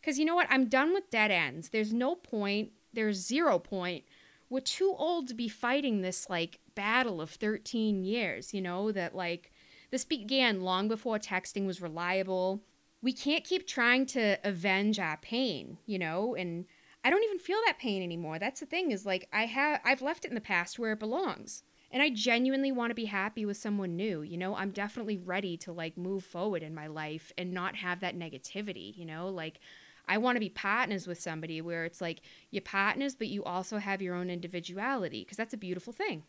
Because 0.00 0.18
you 0.18 0.24
know 0.24 0.34
what? 0.34 0.46
I'm 0.50 0.68
done 0.68 0.94
with 0.94 1.10
dead 1.10 1.30
ends. 1.30 1.70
There's 1.70 1.92
no 1.92 2.14
point, 2.14 2.70
there's 2.98 3.24
zero 3.24 3.60
point. 3.60 4.04
We're 4.50 4.58
too 4.58 4.92
old 4.98 5.28
to 5.28 5.34
be 5.34 5.48
fighting 5.48 6.00
this 6.00 6.28
like 6.28 6.58
battle 6.74 7.20
of 7.20 7.30
13 7.30 8.02
years, 8.02 8.52
you 8.52 8.60
know, 8.60 8.90
that 8.90 9.14
like 9.14 9.52
this 9.92 10.04
began 10.04 10.62
long 10.62 10.88
before 10.88 11.20
texting 11.20 11.64
was 11.64 11.80
reliable. 11.80 12.64
We 13.00 13.12
can't 13.12 13.44
keep 13.44 13.68
trying 13.68 14.06
to 14.06 14.36
avenge 14.42 14.98
our 14.98 15.16
pain, 15.18 15.78
you 15.86 15.98
know, 15.98 16.34
and 16.34 16.64
I 17.04 17.10
don't 17.10 17.22
even 17.22 17.38
feel 17.38 17.58
that 17.66 17.78
pain 17.78 18.02
anymore. 18.02 18.40
That's 18.40 18.58
the 18.58 18.66
thing 18.66 18.90
is 18.90 19.06
like 19.06 19.28
I 19.32 19.46
have 19.46 19.80
I've 19.84 20.02
left 20.02 20.24
it 20.24 20.28
in 20.28 20.34
the 20.34 20.40
past 20.40 20.76
where 20.76 20.92
it 20.92 20.98
belongs. 20.98 21.62
And 21.90 22.02
I 22.02 22.10
genuinely 22.10 22.72
want 22.72 22.90
to 22.90 22.94
be 22.94 23.06
happy 23.06 23.46
with 23.46 23.56
someone 23.56 23.96
new. 23.96 24.22
You 24.22 24.36
know, 24.36 24.56
I'm 24.56 24.72
definitely 24.72 25.16
ready 25.16 25.56
to 25.58 25.72
like 25.72 25.96
move 25.96 26.24
forward 26.24 26.64
in 26.64 26.74
my 26.74 26.88
life 26.88 27.32
and 27.38 27.52
not 27.52 27.76
have 27.76 28.00
that 28.00 28.18
negativity, 28.18 28.94
you 28.96 29.06
know? 29.06 29.28
Like 29.28 29.60
I 30.08 30.18
want 30.18 30.36
to 30.36 30.40
be 30.40 30.48
partners 30.48 31.06
with 31.06 31.20
somebody 31.20 31.60
where 31.60 31.84
it's 31.84 32.00
like 32.00 32.20
you're 32.50 32.62
partners 32.62 33.14
but 33.14 33.28
you 33.28 33.44
also 33.44 33.78
have 33.78 34.02
your 34.02 34.14
own 34.14 34.30
individuality 34.30 35.22
because 35.22 35.36
that's 35.36 35.54
a 35.54 35.58
beautiful 35.58 35.92
thing. 35.92 36.22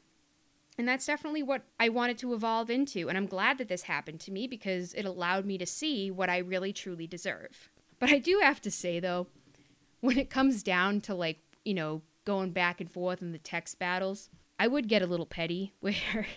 And 0.77 0.87
that's 0.87 1.05
definitely 1.05 1.43
what 1.43 1.63
I 1.77 1.89
wanted 1.89 2.17
to 2.19 2.33
evolve 2.33 2.69
into. 2.69 3.09
And 3.09 3.17
I'm 3.17 3.25
glad 3.25 3.57
that 3.57 3.67
this 3.67 3.83
happened 3.83 4.21
to 4.21 4.31
me 4.31 4.47
because 4.47 4.93
it 4.93 5.03
allowed 5.03 5.45
me 5.45 5.57
to 5.57 5.65
see 5.65 6.09
what 6.09 6.29
I 6.29 6.37
really 6.37 6.71
truly 6.71 7.05
deserve. 7.05 7.69
But 7.99 8.11
I 8.11 8.19
do 8.19 8.39
have 8.41 8.61
to 8.61 8.71
say, 8.71 9.01
though, 9.01 9.27
when 9.99 10.17
it 10.17 10.29
comes 10.29 10.63
down 10.63 11.01
to 11.01 11.13
like, 11.13 11.39
you 11.65 11.73
know, 11.73 12.01
going 12.23 12.51
back 12.51 12.79
and 12.79 12.89
forth 12.89 13.21
in 13.21 13.33
the 13.33 13.39
text 13.39 13.77
battles, 13.77 14.29
I 14.57 14.67
would 14.67 14.87
get 14.87 15.01
a 15.01 15.07
little 15.07 15.25
petty 15.25 15.73
where 15.81 16.27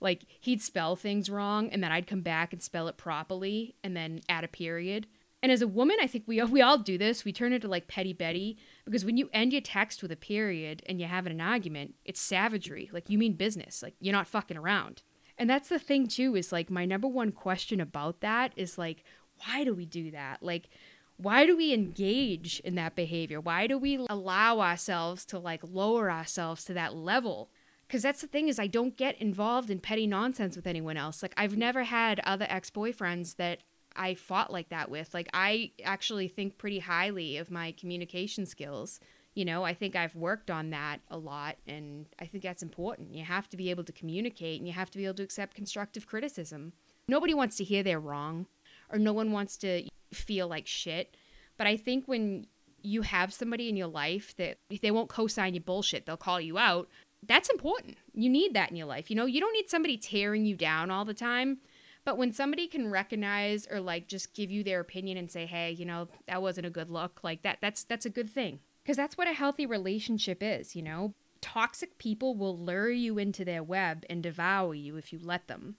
like 0.00 0.24
he'd 0.40 0.62
spell 0.62 0.96
things 0.96 1.30
wrong 1.30 1.70
and 1.70 1.82
then 1.82 1.92
I'd 1.92 2.06
come 2.06 2.22
back 2.22 2.52
and 2.52 2.62
spell 2.62 2.88
it 2.88 2.96
properly 2.96 3.76
and 3.84 3.96
then 3.96 4.20
add 4.28 4.44
a 4.44 4.48
period. 4.48 5.06
And 5.46 5.52
as 5.52 5.62
a 5.62 5.68
woman, 5.68 5.98
I 6.02 6.08
think 6.08 6.24
we 6.26 6.42
we 6.42 6.60
all 6.60 6.76
do 6.76 6.98
this. 6.98 7.24
We 7.24 7.32
turn 7.32 7.52
into 7.52 7.68
like 7.68 7.86
petty 7.86 8.12
Betty 8.12 8.58
because 8.84 9.04
when 9.04 9.16
you 9.16 9.30
end 9.32 9.52
your 9.52 9.62
text 9.62 10.02
with 10.02 10.10
a 10.10 10.16
period 10.16 10.82
and 10.86 10.98
you're 10.98 11.08
having 11.08 11.30
an 11.30 11.40
argument, 11.40 11.94
it's 12.04 12.18
savagery. 12.18 12.90
Like 12.92 13.08
you 13.08 13.16
mean 13.16 13.34
business. 13.34 13.80
Like 13.80 13.94
you're 14.00 14.12
not 14.12 14.26
fucking 14.26 14.56
around. 14.56 15.02
And 15.38 15.48
that's 15.48 15.68
the 15.68 15.78
thing 15.78 16.08
too 16.08 16.34
is 16.34 16.50
like 16.50 16.68
my 16.68 16.84
number 16.84 17.06
one 17.06 17.30
question 17.30 17.80
about 17.80 18.22
that 18.22 18.54
is 18.56 18.76
like 18.76 19.04
why 19.44 19.62
do 19.62 19.72
we 19.72 19.86
do 19.86 20.10
that? 20.10 20.42
Like 20.42 20.68
why 21.16 21.46
do 21.46 21.56
we 21.56 21.72
engage 21.72 22.58
in 22.64 22.74
that 22.74 22.96
behavior? 22.96 23.40
Why 23.40 23.68
do 23.68 23.78
we 23.78 24.04
allow 24.10 24.58
ourselves 24.58 25.24
to 25.26 25.38
like 25.38 25.60
lower 25.62 26.10
ourselves 26.10 26.64
to 26.64 26.74
that 26.74 26.96
level? 26.96 27.50
Because 27.86 28.02
that's 28.02 28.20
the 28.20 28.26
thing 28.26 28.48
is 28.48 28.58
I 28.58 28.66
don't 28.66 28.96
get 28.96 29.22
involved 29.22 29.70
in 29.70 29.78
petty 29.78 30.08
nonsense 30.08 30.56
with 30.56 30.66
anyone 30.66 30.96
else. 30.96 31.22
Like 31.22 31.34
I've 31.36 31.56
never 31.56 31.84
had 31.84 32.18
other 32.24 32.48
ex-boyfriends 32.48 33.36
that 33.36 33.60
I 33.96 34.14
fought 34.14 34.52
like 34.52 34.68
that 34.70 34.90
with. 34.90 35.14
Like 35.14 35.28
I 35.32 35.72
actually 35.84 36.28
think 36.28 36.58
pretty 36.58 36.80
highly 36.80 37.36
of 37.36 37.50
my 37.50 37.72
communication 37.72 38.46
skills. 38.46 39.00
You 39.34 39.44
know, 39.44 39.64
I 39.64 39.74
think 39.74 39.94
I've 39.94 40.14
worked 40.14 40.50
on 40.50 40.70
that 40.70 41.00
a 41.10 41.18
lot 41.18 41.56
and 41.66 42.06
I 42.18 42.26
think 42.26 42.42
that's 42.42 42.62
important. 42.62 43.14
You 43.14 43.24
have 43.24 43.48
to 43.50 43.56
be 43.56 43.70
able 43.70 43.84
to 43.84 43.92
communicate 43.92 44.58
and 44.58 44.66
you 44.66 44.72
have 44.72 44.90
to 44.92 44.98
be 44.98 45.04
able 45.04 45.16
to 45.16 45.22
accept 45.22 45.54
constructive 45.54 46.06
criticism. 46.06 46.72
Nobody 47.08 47.34
wants 47.34 47.56
to 47.56 47.64
hear 47.64 47.82
they're 47.82 48.00
wrong 48.00 48.46
or 48.90 48.98
no 48.98 49.12
one 49.12 49.32
wants 49.32 49.56
to 49.58 49.84
feel 50.12 50.48
like 50.48 50.66
shit. 50.66 51.16
But 51.58 51.66
I 51.66 51.76
think 51.76 52.06
when 52.06 52.46
you 52.82 53.02
have 53.02 53.32
somebody 53.32 53.68
in 53.68 53.76
your 53.76 53.88
life 53.88 54.34
that 54.36 54.58
if 54.70 54.80
they 54.80 54.90
won't 54.90 55.08
co-sign 55.08 55.54
your 55.54 55.62
bullshit, 55.62 56.06
they'll 56.06 56.16
call 56.16 56.40
you 56.40 56.56
out. 56.56 56.88
That's 57.26 57.50
important. 57.50 57.98
You 58.14 58.30
need 58.30 58.54
that 58.54 58.70
in 58.70 58.76
your 58.76 58.86
life. 58.86 59.10
You 59.10 59.16
know, 59.16 59.26
you 59.26 59.40
don't 59.40 59.52
need 59.52 59.68
somebody 59.68 59.96
tearing 59.96 60.46
you 60.46 60.56
down 60.56 60.90
all 60.90 61.04
the 61.04 61.14
time. 61.14 61.58
But 62.06 62.16
when 62.16 62.32
somebody 62.32 62.68
can 62.68 62.90
recognize 62.90 63.66
or 63.70 63.80
like 63.80 64.06
just 64.06 64.32
give 64.32 64.50
you 64.50 64.64
their 64.64 64.80
opinion 64.80 65.18
and 65.18 65.30
say, 65.30 65.44
"Hey, 65.44 65.72
you 65.72 65.84
know, 65.84 66.08
that 66.26 66.40
wasn't 66.40 66.66
a 66.66 66.70
good 66.70 66.88
look." 66.88 67.20
Like 67.22 67.42
that 67.42 67.58
that's 67.60 67.84
that's 67.84 68.06
a 68.06 68.10
good 68.10 68.30
thing. 68.30 68.60
Cuz 68.86 68.96
that's 68.96 69.18
what 69.18 69.28
a 69.28 69.34
healthy 69.34 69.66
relationship 69.66 70.42
is, 70.42 70.74
you 70.74 70.82
know? 70.82 71.12
Toxic 71.42 71.98
people 71.98 72.34
will 72.34 72.56
lure 72.56 72.90
you 72.90 73.18
into 73.18 73.44
their 73.44 73.62
web 73.62 74.06
and 74.08 74.22
devour 74.22 74.74
you 74.74 74.96
if 74.96 75.12
you 75.12 75.18
let 75.18 75.48
them 75.48 75.76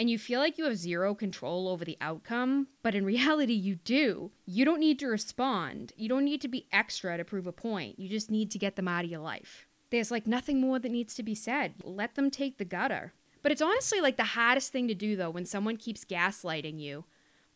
and 0.00 0.08
you 0.08 0.18
feel 0.18 0.40
like 0.40 0.56
you 0.56 0.64
have 0.64 0.78
zero 0.78 1.14
control 1.14 1.68
over 1.68 1.84
the 1.84 1.98
outcome, 2.00 2.68
but 2.82 2.94
in 2.94 3.04
reality, 3.16 3.52
you 3.52 3.74
do. 3.74 4.30
You 4.46 4.64
don't 4.64 4.80
need 4.80 4.98
to 5.00 5.06
respond. 5.06 5.92
You 5.94 6.08
don't 6.08 6.24
need 6.24 6.40
to 6.40 6.48
be 6.48 6.66
extra 6.72 7.18
to 7.18 7.24
prove 7.24 7.46
a 7.46 7.52
point. 7.52 7.98
You 7.98 8.08
just 8.08 8.30
need 8.30 8.50
to 8.52 8.58
get 8.58 8.76
them 8.76 8.88
out 8.88 9.04
of 9.04 9.10
your 9.10 9.20
life. 9.20 9.66
There's 9.90 10.10
like 10.10 10.26
nothing 10.26 10.58
more 10.58 10.78
that 10.78 10.90
needs 10.90 11.14
to 11.16 11.22
be 11.22 11.34
said. 11.34 11.74
Let 11.84 12.14
them 12.14 12.30
take 12.30 12.56
the 12.56 12.64
gutter. 12.64 13.12
But 13.42 13.52
it's 13.52 13.62
honestly 13.62 14.00
like 14.00 14.16
the 14.16 14.24
hardest 14.24 14.72
thing 14.72 14.88
to 14.88 14.94
do 14.94 15.16
though 15.16 15.30
when 15.30 15.46
someone 15.46 15.76
keeps 15.76 16.04
gaslighting 16.04 16.80
you. 16.80 17.04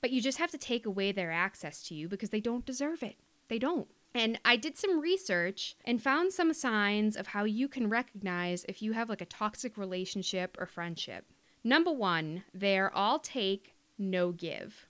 But 0.00 0.10
you 0.10 0.20
just 0.20 0.38
have 0.38 0.50
to 0.50 0.58
take 0.58 0.86
away 0.86 1.12
their 1.12 1.30
access 1.30 1.82
to 1.84 1.94
you 1.94 2.08
because 2.08 2.30
they 2.30 2.40
don't 2.40 2.66
deserve 2.66 3.02
it. 3.02 3.16
They 3.48 3.58
don't. 3.58 3.88
And 4.14 4.38
I 4.44 4.56
did 4.56 4.76
some 4.76 5.00
research 5.00 5.76
and 5.84 6.00
found 6.00 6.32
some 6.32 6.52
signs 6.52 7.16
of 7.16 7.28
how 7.28 7.44
you 7.44 7.66
can 7.68 7.88
recognize 7.88 8.64
if 8.68 8.80
you 8.80 8.92
have 8.92 9.08
like 9.08 9.20
a 9.20 9.26
toxic 9.26 9.76
relationship 9.76 10.56
or 10.58 10.66
friendship. 10.66 11.24
Number 11.64 11.90
one, 11.90 12.44
they're 12.52 12.94
all 12.94 13.18
take, 13.18 13.74
no 13.98 14.30
give. 14.30 14.86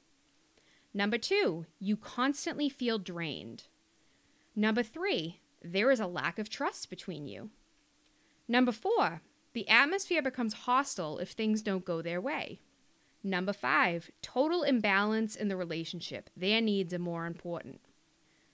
Number 0.92 1.16
two, 1.16 1.66
you 1.80 1.96
constantly 1.96 2.68
feel 2.68 2.98
drained. 2.98 3.64
Number 4.54 4.82
three, 4.82 5.40
there 5.62 5.90
is 5.90 6.00
a 6.00 6.06
lack 6.06 6.38
of 6.38 6.50
trust 6.50 6.90
between 6.90 7.26
you. 7.26 7.50
Number 8.46 8.72
four, 8.72 9.22
the 9.54 9.68
atmosphere 9.68 10.20
becomes 10.20 10.52
hostile 10.52 11.18
if 11.18 11.30
things 11.30 11.62
don't 11.62 11.84
go 11.84 12.02
their 12.02 12.20
way. 12.20 12.60
Number 13.22 13.54
five, 13.54 14.10
total 14.20 14.62
imbalance 14.62 15.34
in 15.34 15.48
the 15.48 15.56
relationship. 15.56 16.28
Their 16.36 16.60
needs 16.60 16.92
are 16.92 16.98
more 16.98 17.24
important. 17.24 17.80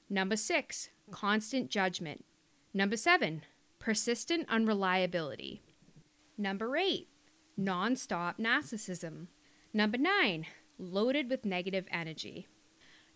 Number 0.08 0.36
six, 0.36 0.90
constant 1.10 1.70
judgment. 1.70 2.24
Number 2.72 2.96
seven, 2.96 3.42
persistent 3.80 4.46
unreliability. 4.48 5.60
Number 6.38 6.76
eight, 6.76 7.08
nonstop 7.58 8.38
narcissism. 8.38 9.26
Number 9.72 9.98
nine, 9.98 10.46
loaded 10.78 11.28
with 11.28 11.44
negative 11.44 11.86
energy. 11.90 12.46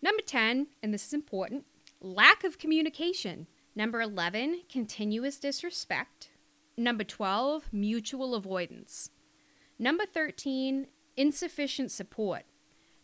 Number 0.01 0.21
10, 0.21 0.67
and 0.83 0.93
this 0.93 1.07
is 1.07 1.13
important, 1.13 1.65
lack 1.99 2.43
of 2.43 2.59
communication. 2.59 3.47
Number 3.75 4.01
11, 4.01 4.61
continuous 4.69 5.39
disrespect. 5.39 6.29
Number 6.77 7.03
12, 7.03 7.69
mutual 7.71 8.35
avoidance. 8.35 9.09
Number 9.79 10.05
13, 10.05 10.87
insufficient 11.15 11.91
support. 11.91 12.43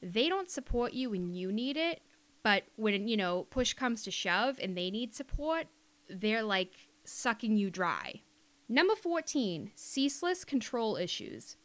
They 0.02 0.28
don't 0.28 0.50
support 0.50 0.94
you 0.94 1.12
when 1.12 1.34
you 1.34 1.52
need 1.52 1.78
it, 1.78 2.02
but 2.44 2.64
when, 2.76 3.08
you 3.08 3.16
know, 3.16 3.48
push 3.50 3.74
comes 3.74 4.04
to 4.04 4.12
shove 4.12 4.60
and 4.62 4.76
they 4.76 4.90
need 4.90 5.14
support, 5.14 5.68
they're 6.10 6.44
like 6.44 6.74
sucking 7.04 7.58
you 7.58 7.70
dry. 7.70 8.22
Number 8.68 8.96
14, 8.96 9.72
ceaseless 9.76 10.44
control 10.44 10.96
issues. 10.96 11.58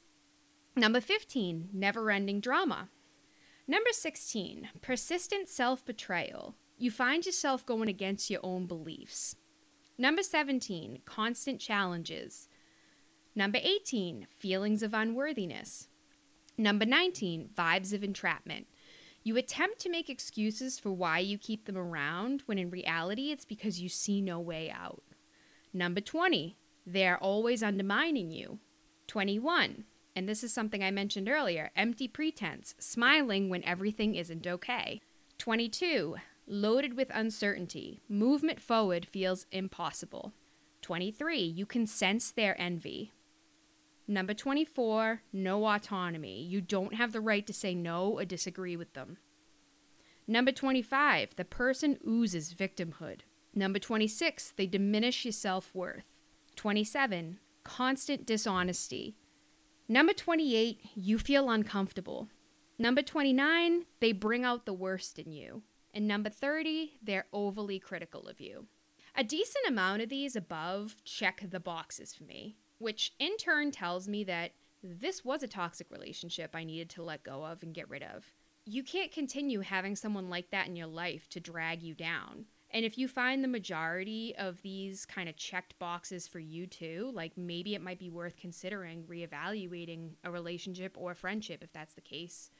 Number 0.74 1.00
15, 1.00 1.70
never 1.72 2.10
ending 2.10 2.40
drama. 2.40 2.90
Number 3.66 3.90
16, 3.92 4.68
persistent 4.80 5.48
self 5.48 5.84
betrayal. 5.84 6.54
You 6.78 6.90
find 6.90 7.24
yourself 7.24 7.64
going 7.64 7.88
against 7.88 8.28
your 8.28 8.40
own 8.42 8.66
beliefs. 8.66 9.36
Number 9.98 10.22
17, 10.22 11.00
constant 11.06 11.60
challenges. 11.60 12.48
Number 13.34 13.58
18, 13.62 14.26
feelings 14.38 14.82
of 14.82 14.92
unworthiness. 14.92 15.88
Number 16.58 16.84
19, 16.84 17.50
vibes 17.56 17.92
of 17.92 18.02
entrapment. 18.04 18.66
You 19.22 19.36
attempt 19.36 19.80
to 19.80 19.90
make 19.90 20.08
excuses 20.08 20.78
for 20.78 20.92
why 20.92 21.18
you 21.18 21.36
keep 21.36 21.64
them 21.64 21.76
around 21.76 22.42
when 22.46 22.58
in 22.58 22.70
reality 22.70 23.32
it's 23.32 23.44
because 23.44 23.80
you 23.80 23.88
see 23.88 24.20
no 24.20 24.38
way 24.38 24.70
out. 24.70 25.02
Number 25.72 26.00
20, 26.00 26.56
they're 26.86 27.18
always 27.18 27.62
undermining 27.62 28.30
you. 28.30 28.60
21. 29.08 29.84
And 30.14 30.28
this 30.28 30.44
is 30.44 30.52
something 30.52 30.82
I 30.82 30.90
mentioned 30.90 31.28
earlier 31.28 31.70
empty 31.74 32.06
pretense, 32.08 32.74
smiling 32.78 33.48
when 33.48 33.64
everything 33.64 34.14
isn't 34.14 34.46
okay. 34.46 35.00
22. 35.38 36.16
Loaded 36.46 36.96
with 36.96 37.10
uncertainty. 37.12 38.02
Movement 38.08 38.60
forward 38.60 39.06
feels 39.06 39.46
impossible. 39.50 40.32
23. 40.82 41.40
You 41.40 41.66
can 41.66 41.86
sense 41.86 42.30
their 42.30 42.60
envy. 42.60 43.12
Number 44.06 44.32
24. 44.32 45.22
No 45.32 45.66
autonomy. 45.66 46.40
You 46.40 46.60
don't 46.60 46.94
have 46.94 47.12
the 47.12 47.20
right 47.20 47.44
to 47.46 47.52
say 47.52 47.74
no 47.74 48.10
or 48.10 48.24
disagree 48.24 48.76
with 48.76 48.92
them. 48.92 49.18
Number 50.28 50.52
25. 50.52 51.34
The 51.34 51.44
person 51.44 51.98
oozes 52.06 52.54
victimhood. 52.54 53.20
Number 53.52 53.80
26. 53.80 54.52
They 54.56 54.66
diminish 54.66 55.24
your 55.24 55.32
self 55.32 55.74
worth. 55.74 56.04
27, 56.56 57.38
constant 57.64 58.24
dishonesty. 58.24 59.14
Number 59.88 60.12
28, 60.12 60.80
you 60.94 61.18
feel 61.18 61.50
uncomfortable. 61.50 62.28
Number 62.78 63.02
29, 63.02 63.84
they 64.00 64.12
bring 64.12 64.44
out 64.44 64.64
the 64.66 64.72
worst 64.72 65.18
in 65.18 65.32
you. 65.32 65.62
And 65.96 66.06
number 66.06 66.28
30, 66.28 66.98
they're 67.02 67.24
overly 67.32 67.78
critical 67.78 68.28
of 68.28 68.38
you. 68.38 68.66
A 69.16 69.24
decent 69.24 69.66
amount 69.66 70.02
of 70.02 70.10
these 70.10 70.36
above 70.36 70.94
check 71.04 71.42
the 71.48 71.58
boxes 71.58 72.12
for 72.12 72.24
me, 72.24 72.54
which 72.78 73.14
in 73.18 73.38
turn 73.38 73.70
tells 73.70 74.06
me 74.06 74.22
that 74.24 74.52
this 74.82 75.24
was 75.24 75.42
a 75.42 75.48
toxic 75.48 75.90
relationship 75.90 76.50
I 76.52 76.64
needed 76.64 76.90
to 76.90 77.02
let 77.02 77.24
go 77.24 77.46
of 77.46 77.62
and 77.62 77.72
get 77.72 77.88
rid 77.88 78.02
of. 78.02 78.30
You 78.66 78.82
can't 78.82 79.10
continue 79.10 79.60
having 79.60 79.96
someone 79.96 80.28
like 80.28 80.50
that 80.50 80.66
in 80.66 80.76
your 80.76 80.86
life 80.86 81.30
to 81.30 81.40
drag 81.40 81.82
you 81.82 81.94
down. 81.94 82.44
And 82.70 82.84
if 82.84 82.98
you 82.98 83.08
find 83.08 83.42
the 83.42 83.48
majority 83.48 84.34
of 84.36 84.60
these 84.60 85.06
kind 85.06 85.30
of 85.30 85.36
checked 85.36 85.78
boxes 85.78 86.28
for 86.28 86.40
you 86.40 86.66
too, 86.66 87.10
like 87.14 87.38
maybe 87.38 87.74
it 87.74 87.80
might 87.80 87.98
be 87.98 88.10
worth 88.10 88.36
considering 88.36 89.04
reevaluating 89.04 90.10
a 90.24 90.30
relationship 90.30 90.94
or 90.98 91.12
a 91.12 91.16
friendship 91.16 91.62
if 91.62 91.72
that's 91.72 91.94
the 91.94 92.02
case, 92.02 92.50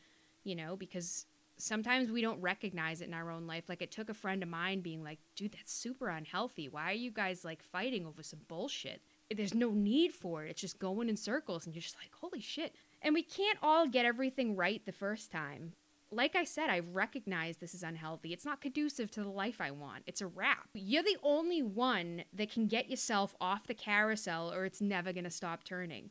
you 0.42 0.54
know, 0.54 0.74
because 0.74 1.26
sometimes 1.58 2.10
we 2.10 2.20
don't 2.20 2.40
recognize 2.40 3.00
it 3.00 3.08
in 3.08 3.14
our 3.14 3.30
own 3.30 3.46
life. 3.46 3.64
Like 3.68 3.82
it 3.82 3.90
took 3.90 4.08
a 4.08 4.14
friend 4.14 4.42
of 4.42 4.48
mine 4.48 4.80
being 4.80 5.02
like, 5.02 5.18
dude, 5.34 5.52
that's 5.52 5.72
super 5.72 6.08
unhealthy. 6.08 6.68
Why 6.68 6.90
are 6.90 6.94
you 6.94 7.10
guys 7.10 7.44
like 7.44 7.62
fighting 7.62 8.06
over 8.06 8.22
some 8.22 8.40
bullshit? 8.48 9.02
There's 9.34 9.54
no 9.54 9.70
need 9.70 10.12
for 10.12 10.44
it. 10.44 10.50
It's 10.50 10.60
just 10.60 10.78
going 10.78 11.08
in 11.08 11.16
circles 11.16 11.66
and 11.66 11.74
you're 11.74 11.82
just 11.82 11.96
like, 11.96 12.14
holy 12.14 12.40
shit. 12.40 12.74
And 13.02 13.14
we 13.14 13.22
can't 13.22 13.58
all 13.62 13.86
get 13.86 14.04
everything 14.04 14.56
right 14.56 14.84
the 14.84 14.92
first 14.92 15.30
time 15.30 15.72
like 16.10 16.36
I 16.36 16.44
said, 16.44 16.70
I 16.70 16.80
recognize 16.80 17.56
this 17.56 17.74
is 17.74 17.82
unhealthy. 17.82 18.32
It's 18.32 18.44
not 18.44 18.60
conducive 18.60 19.10
to 19.12 19.22
the 19.22 19.28
life 19.28 19.60
I 19.60 19.70
want. 19.70 20.04
It's 20.06 20.20
a 20.20 20.26
wrap. 20.26 20.68
You're 20.72 21.02
the 21.02 21.18
only 21.22 21.62
one 21.62 22.24
that 22.32 22.50
can 22.50 22.68
get 22.68 22.88
yourself 22.88 23.34
off 23.40 23.66
the 23.66 23.74
carousel 23.74 24.52
or 24.52 24.64
it's 24.64 24.80
never 24.80 25.12
going 25.12 25.24
to 25.24 25.30
stop 25.30 25.64
turning. 25.64 26.10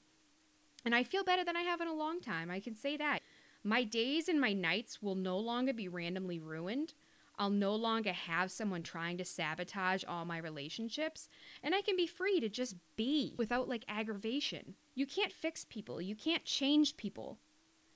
And 0.84 0.94
I 0.94 1.04
feel 1.04 1.24
better 1.24 1.44
than 1.44 1.56
I 1.56 1.62
have 1.62 1.82
in 1.82 1.88
a 1.88 1.94
long 1.94 2.20
time. 2.20 2.52
I 2.52 2.60
can 2.60 2.76
say 2.76 2.98
that. 2.98 3.20
My 3.68 3.84
days 3.84 4.30
and 4.30 4.40
my 4.40 4.54
nights 4.54 5.02
will 5.02 5.16
no 5.16 5.40
longer 5.40 5.74
be 5.74 5.88
randomly 5.88 6.38
ruined. 6.38 6.94
I'll 7.40 7.50
no 7.50 7.74
longer 7.74 8.14
have 8.14 8.52
someone 8.52 8.84
trying 8.84 9.18
to 9.18 9.26
sabotage 9.26 10.04
all 10.08 10.24
my 10.24 10.38
relationships, 10.38 11.28
and 11.64 11.74
I 11.74 11.82
can 11.82 11.98
be 11.98 12.06
free 12.06 12.40
to 12.42 12.48
just 12.48 12.76
be 12.96 13.34
without 13.38 13.68
like 13.68 13.84
aggravation. 13.88 14.76
You 14.94 15.08
can't 15.08 15.34
fix 15.34 15.66
people, 15.66 16.00
you 16.00 16.16
can't 16.16 16.46
change 16.46 16.96
people. 16.96 17.40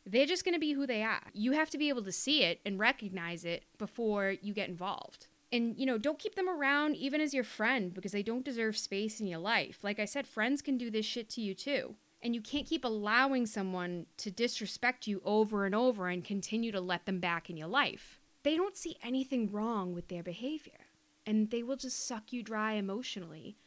They're 0.08 0.26
just 0.26 0.44
going 0.44 0.56
to 0.56 0.60
be 0.60 0.74
who 0.74 0.88
they 0.88 1.04
are. 1.04 1.28
You 1.34 1.52
have 1.52 1.70
to 1.70 1.78
be 1.78 1.90
able 1.90 2.04
to 2.04 2.12
see 2.12 2.42
it 2.42 2.62
and 2.66 2.80
recognize 2.80 3.46
it 3.46 3.66
before 3.78 4.34
you 4.42 4.56
get 4.56 4.70
involved. 4.70 5.28
And, 5.52 5.78
you 5.78 5.86
know, 5.86 6.00
don't 6.00 6.18
keep 6.18 6.34
them 6.34 6.50
around 6.50 6.96
even 6.96 7.22
as 7.22 7.32
your 7.32 7.44
friend 7.44 7.94
because 7.94 8.12
they 8.12 8.24
don't 8.24 8.46
deserve 8.46 8.76
space 8.76 9.20
in 9.20 9.28
your 9.28 9.40
life. 9.40 9.84
Like 9.84 10.00
I 10.00 10.06
said, 10.06 10.26
friends 10.26 10.64
can 10.64 10.80
do 10.80 10.90
this 10.90 11.06
shit 11.06 11.30
to 11.32 11.42
you 11.42 11.54
too. 11.54 11.96
And 12.22 12.36
you 12.36 12.42
can't 12.42 12.68
keep 12.68 12.84
allowing 12.84 13.46
someone 13.46 14.06
to 14.18 14.30
disrespect 14.30 15.08
you 15.08 15.22
over 15.24 15.66
and 15.66 15.74
over 15.74 16.10
and 16.10 16.24
continue 16.24 16.72
to 16.72 16.82
let 16.82 17.06
them 17.06 17.20
back 17.20 17.50
in 17.50 17.56
your 17.56 17.68
life. 17.68 18.20
They 18.44 18.58
don't 18.58 18.76
see 18.76 18.98
anything 19.02 19.52
wrong 19.52 19.94
with 19.94 20.08
their 20.08 20.24
behavior, 20.24 20.88
and 21.26 21.50
they 21.50 21.64
will 21.64 21.76
just 21.78 22.06
suck 22.06 22.34
you 22.34 22.44
dry 22.44 22.74
emotionally. 22.74 23.58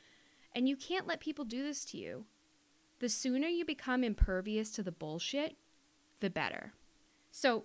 And 0.55 0.69
you 0.69 0.77
can't 0.77 1.07
let 1.07 1.21
people 1.21 1.45
do 1.45 1.63
this 1.63 1.85
to 1.87 1.99
you. 1.99 2.27
The 2.99 3.09
sooner 3.09 3.49
you 3.49 3.65
become 3.65 4.05
impervious 4.05 4.71
to 4.73 4.83
the 4.83 4.93
bullshit, 4.93 5.57
the 6.21 6.31
better. 6.31 6.75
So 7.31 7.65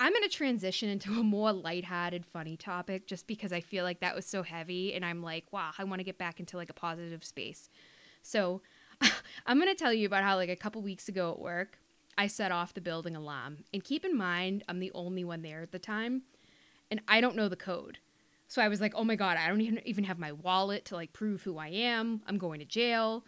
I'm 0.00 0.12
going 0.12 0.22
to 0.24 0.28
transition 0.28 0.88
into 0.88 1.12
a 1.12 1.22
more 1.22 1.52
lighthearted, 1.52 2.26
funny 2.26 2.56
topic 2.56 3.06
just 3.06 3.26
because 3.26 3.52
I 3.52 3.60
feel 3.60 3.84
like 3.84 4.00
that 4.00 4.16
was 4.16 4.26
so 4.26 4.42
heavy 4.42 4.92
and 4.92 5.04
I'm 5.04 5.22
like, 5.22 5.46
wow, 5.52 5.70
I 5.78 5.84
want 5.84 6.00
to 6.00 6.04
get 6.04 6.18
back 6.18 6.40
into 6.40 6.56
like 6.56 6.70
a 6.70 6.74
positive 6.74 7.24
space. 7.24 7.70
So 8.20 8.60
I'm 9.46 9.58
going 9.58 9.68
to 9.68 9.74
tell 9.74 9.92
you 9.92 10.06
about 10.06 10.24
how 10.24 10.36
like 10.36 10.48
a 10.48 10.56
couple 10.56 10.82
weeks 10.82 11.08
ago 11.08 11.32
at 11.32 11.38
work, 11.38 11.78
I 12.16 12.26
set 12.26 12.52
off 12.52 12.74
the 12.74 12.80
building 12.80 13.16
alarm. 13.16 13.64
And 13.72 13.82
keep 13.82 14.04
in 14.04 14.16
mind, 14.16 14.64
I'm 14.68 14.80
the 14.80 14.92
only 14.94 15.24
one 15.24 15.42
there 15.42 15.62
at 15.62 15.72
the 15.72 15.78
time, 15.78 16.22
and 16.90 17.00
I 17.08 17.20
don't 17.20 17.36
know 17.36 17.48
the 17.48 17.56
code. 17.56 17.98
So 18.46 18.62
I 18.62 18.68
was 18.68 18.80
like, 18.80 18.94
oh 18.94 19.04
my 19.04 19.16
God, 19.16 19.36
I 19.36 19.48
don't 19.48 19.60
even, 19.60 19.80
even 19.84 20.04
have 20.04 20.18
my 20.18 20.32
wallet 20.32 20.84
to 20.86 20.94
like 20.94 21.12
prove 21.12 21.42
who 21.42 21.58
I 21.58 21.68
am. 21.68 22.22
I'm 22.26 22.38
going 22.38 22.60
to 22.60 22.66
jail. 22.66 23.24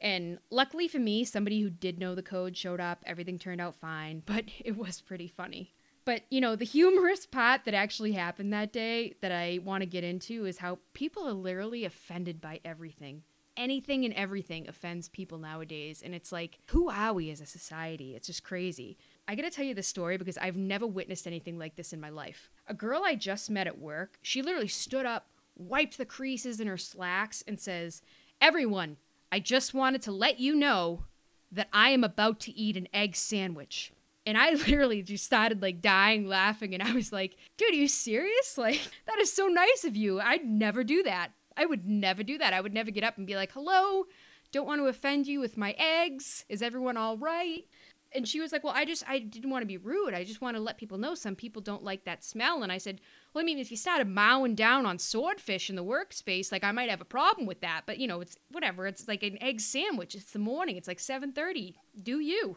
And 0.00 0.38
luckily 0.50 0.88
for 0.88 0.98
me, 0.98 1.24
somebody 1.24 1.60
who 1.60 1.68
did 1.68 1.98
know 1.98 2.14
the 2.14 2.22
code 2.22 2.56
showed 2.56 2.80
up. 2.80 3.02
Everything 3.04 3.38
turned 3.38 3.60
out 3.60 3.76
fine, 3.76 4.22
but 4.26 4.44
it 4.64 4.76
was 4.76 5.00
pretty 5.00 5.28
funny. 5.28 5.74
But, 6.06 6.22
you 6.30 6.40
know, 6.40 6.56
the 6.56 6.64
humorous 6.64 7.26
part 7.26 7.64
that 7.66 7.74
actually 7.74 8.12
happened 8.12 8.52
that 8.52 8.72
day 8.72 9.14
that 9.20 9.32
I 9.32 9.60
want 9.62 9.82
to 9.82 9.86
get 9.86 10.02
into 10.02 10.46
is 10.46 10.58
how 10.58 10.78
people 10.94 11.28
are 11.28 11.34
literally 11.34 11.84
offended 11.84 12.40
by 12.40 12.60
everything. 12.64 13.22
Anything 13.60 14.06
and 14.06 14.14
everything 14.14 14.66
offends 14.66 15.10
people 15.10 15.36
nowadays. 15.36 16.00
And 16.02 16.14
it's 16.14 16.32
like, 16.32 16.60
who 16.68 16.88
are 16.88 17.12
we 17.12 17.30
as 17.30 17.42
a 17.42 17.46
society? 17.46 18.16
It's 18.16 18.26
just 18.26 18.42
crazy. 18.42 18.96
I 19.28 19.34
gotta 19.34 19.50
tell 19.50 19.66
you 19.66 19.74
this 19.74 19.86
story 19.86 20.16
because 20.16 20.38
I've 20.38 20.56
never 20.56 20.86
witnessed 20.86 21.26
anything 21.26 21.58
like 21.58 21.76
this 21.76 21.92
in 21.92 22.00
my 22.00 22.08
life. 22.08 22.50
A 22.66 22.72
girl 22.72 23.02
I 23.04 23.16
just 23.16 23.50
met 23.50 23.66
at 23.66 23.78
work, 23.78 24.18
she 24.22 24.40
literally 24.40 24.66
stood 24.66 25.04
up, 25.04 25.26
wiped 25.58 25.98
the 25.98 26.06
creases 26.06 26.58
in 26.58 26.68
her 26.68 26.78
slacks, 26.78 27.44
and 27.46 27.60
says, 27.60 28.00
Everyone, 28.40 28.96
I 29.30 29.40
just 29.40 29.74
wanted 29.74 30.00
to 30.02 30.12
let 30.12 30.40
you 30.40 30.54
know 30.54 31.04
that 31.52 31.68
I 31.70 31.90
am 31.90 32.02
about 32.02 32.40
to 32.40 32.58
eat 32.58 32.78
an 32.78 32.88
egg 32.94 33.14
sandwich. 33.14 33.92
And 34.24 34.38
I 34.38 34.52
literally 34.54 35.02
just 35.02 35.24
started 35.24 35.60
like 35.60 35.82
dying 35.82 36.26
laughing. 36.26 36.72
And 36.72 36.82
I 36.82 36.92
was 36.92 37.12
like, 37.12 37.36
dude, 37.58 37.72
are 37.72 37.76
you 37.76 37.88
serious? 37.88 38.56
Like, 38.56 38.80
that 39.06 39.18
is 39.18 39.32
so 39.32 39.48
nice 39.48 39.84
of 39.84 39.96
you. 39.96 40.18
I'd 40.20 40.46
never 40.46 40.82
do 40.82 41.02
that. 41.02 41.32
I 41.60 41.66
would 41.66 41.86
never 41.86 42.22
do 42.22 42.38
that. 42.38 42.54
I 42.54 42.60
would 42.62 42.72
never 42.72 42.90
get 42.90 43.04
up 43.04 43.18
and 43.18 43.26
be 43.26 43.36
like, 43.36 43.52
hello, 43.52 44.06
don't 44.50 44.66
want 44.66 44.80
to 44.80 44.86
offend 44.86 45.26
you 45.26 45.40
with 45.40 45.58
my 45.58 45.74
eggs. 45.78 46.46
Is 46.48 46.62
everyone 46.62 46.96
all 46.96 47.18
right? 47.18 47.66
And 48.12 48.26
she 48.26 48.40
was 48.40 48.50
like, 48.50 48.64
well, 48.64 48.72
I 48.74 48.86
just, 48.86 49.04
I 49.06 49.18
didn't 49.18 49.50
want 49.50 49.62
to 49.62 49.66
be 49.66 49.76
rude. 49.76 50.14
I 50.14 50.24
just 50.24 50.40
want 50.40 50.56
to 50.56 50.62
let 50.62 50.78
people 50.78 50.96
know 50.96 51.14
some 51.14 51.36
people 51.36 51.60
don't 51.60 51.84
like 51.84 52.04
that 52.06 52.24
smell. 52.24 52.62
And 52.62 52.72
I 52.72 52.78
said, 52.78 53.02
well, 53.34 53.42
I 53.42 53.44
mean, 53.44 53.58
if 53.58 53.70
you 53.70 53.76
started 53.76 54.08
mowing 54.08 54.54
down 54.54 54.86
on 54.86 54.98
swordfish 54.98 55.68
in 55.68 55.76
the 55.76 55.84
workspace, 55.84 56.50
like 56.50 56.64
I 56.64 56.72
might 56.72 56.88
have 56.88 57.02
a 57.02 57.04
problem 57.04 57.46
with 57.46 57.60
that. 57.60 57.82
But 57.84 57.98
you 57.98 58.08
know, 58.08 58.22
it's 58.22 58.36
whatever. 58.50 58.86
It's 58.86 59.06
like 59.06 59.22
an 59.22 59.40
egg 59.42 59.60
sandwich. 59.60 60.14
It's 60.14 60.32
the 60.32 60.38
morning. 60.38 60.76
It's 60.76 60.88
like 60.88 60.98
7:30. 60.98 61.74
Do 62.02 62.20
you? 62.20 62.56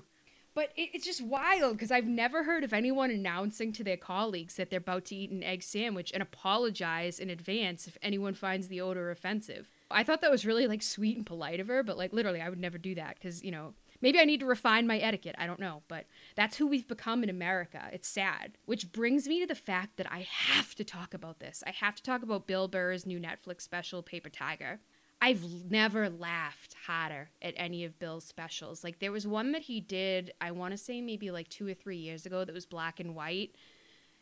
But 0.56 0.70
it, 0.76 0.90
it's 0.94 1.06
just 1.06 1.22
wild 1.22 1.74
because 1.74 1.92
I've 1.92 2.06
never 2.06 2.44
heard 2.44 2.64
of 2.64 2.74
anyone 2.74 3.10
announcing 3.10 3.72
to 3.74 3.84
their 3.84 3.98
colleagues 3.98 4.56
that 4.56 4.70
they're 4.70 4.78
about 4.78 5.06
to 5.06 5.16
eat 5.16 5.32
an 5.32 5.44
egg 5.44 5.64
sandwich 5.64 6.12
and 6.14 6.22
apologize 6.22 7.20
in 7.20 7.30
advance 7.30 7.88
if 7.88 7.98
anyone 8.02 8.34
finds 8.34 8.68
the 8.68 8.82
odor 8.82 9.10
offensive. 9.10 9.70
I 9.90 10.04
thought 10.04 10.22
that 10.22 10.32
was 10.32 10.46
really 10.46 10.68
like 10.68 10.82
sweet 10.82 11.18
and 11.18 11.26
polite 11.26 11.60
of 11.60 11.68
her, 11.68 11.84
but 11.84 11.98
like 11.98 12.14
literally, 12.14 12.42
I 12.42 12.50
would 12.50 12.60
never 12.60 12.78
do 12.78 12.96
that 12.96 13.16
because 13.16 13.44
you 13.44 13.52
know 13.52 13.74
maybe 14.02 14.20
I 14.20 14.26
need 14.26 14.42
to 14.42 14.46
refine 14.46 14.86
my 14.86 14.98
etiquette. 14.98 15.36
I 15.38 15.48
don't 15.48 15.60
know, 15.60 15.84
but 15.88 16.06
that's 16.36 16.58
who 16.58 16.68
we've 16.68 16.88
become 16.88 17.24
in 17.24 17.30
America. 17.30 17.90
It's 17.92 18.08
sad. 18.08 18.58
Which 18.66 18.92
brings 18.92 19.28
me 19.28 19.40
to 19.40 19.48
the 19.48 19.56
fact 19.56 19.98
that 19.98 20.12
I 20.12 20.28
have 20.30 20.76
to 20.76 20.84
talk 20.84 21.14
about 21.14 21.40
this. 21.40 21.64
I 21.66 21.72
have 21.72 21.96
to 21.96 22.04
talk 22.04 22.22
about 22.22 22.48
Bill 22.48 22.68
Burr's 22.68 23.06
new 23.06 23.20
Netflix 23.20 23.62
special, 23.62 24.04
Paper 24.04 24.30
Tiger. 24.30 24.80
I've 25.24 25.72
never 25.72 26.10
laughed 26.10 26.76
harder 26.86 27.30
at 27.42 27.54
any 27.56 27.86
of 27.86 27.98
Bill's 27.98 28.26
specials. 28.26 28.84
Like 28.84 29.00
there 29.00 29.14
was 29.14 29.26
one 29.26 29.54
that 29.54 29.62
he 29.62 29.80
did, 29.80 30.34
I 30.42 30.52
want 30.52 30.72
to 30.74 30.78
say 30.78 31.00
maybe 31.00 31.32
like 31.32 31.48
2 31.48 31.66
or 31.66 31.74
3 31.74 31.96
years 31.96 32.26
ago 32.26 32.44
that 32.44 32.54
was 32.54 32.66
black 32.66 33.00
and 33.00 33.16
white. 33.16 33.56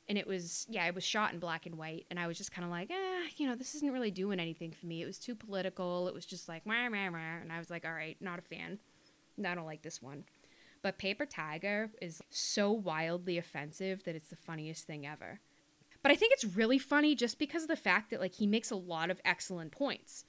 And 0.08 0.16
it 0.16 0.28
was 0.28 0.68
yeah, 0.70 0.86
it 0.86 0.94
was 0.94 1.04
shot 1.04 1.34
in 1.34 1.40
black 1.40 1.66
and 1.66 1.76
white 1.76 2.06
and 2.12 2.20
I 2.20 2.28
was 2.28 2.38
just 2.38 2.52
kind 2.52 2.66
of 2.66 2.70
like, 2.70 2.92
"Eh, 2.92 3.30
you 3.38 3.48
know, 3.48 3.56
this 3.56 3.74
isn't 3.74 3.92
really 3.92 4.12
doing 4.12 4.40
anything 4.40 4.72
for 4.74 4.86
me. 4.86 5.02
It 5.02 5.08
was 5.08 5.18
too 5.18 5.34
political. 5.34 6.08
It 6.08 6.14
was 6.14 6.26
just 6.28 6.48
like, 6.48 6.68
wah, 6.68 6.88
wah, 6.92 7.10
wah. 7.10 7.42
and 7.42 7.52
I 7.52 7.58
was 7.58 7.72
like, 7.72 7.84
"All 7.84 7.94
right, 7.94 8.18
not 8.22 8.38
a 8.38 8.44
fan." 8.44 8.78
I 9.44 9.56
don't 9.56 9.66
like 9.66 9.82
this 9.82 10.04
one. 10.04 10.26
But 10.84 11.00
Paper 11.00 11.26
Tiger 11.26 11.90
is 12.00 12.22
so 12.30 12.72
wildly 12.72 13.40
offensive 13.40 14.04
that 14.04 14.16
it's 14.16 14.28
the 14.28 14.36
funniest 14.36 14.86
thing 14.86 15.08
ever. 15.08 15.40
But 16.04 16.12
I 16.12 16.16
think 16.16 16.34
it's 16.34 16.46
really 16.46 16.78
funny 16.78 17.16
just 17.16 17.40
because 17.40 17.64
of 17.64 17.70
the 17.70 17.76
fact 17.76 18.12
that 18.12 18.20
like 18.20 18.36
he 18.36 18.46
makes 18.46 18.70
a 18.70 18.76
lot 18.76 19.10
of 19.10 19.20
excellent 19.26 19.72
points. 19.72 20.26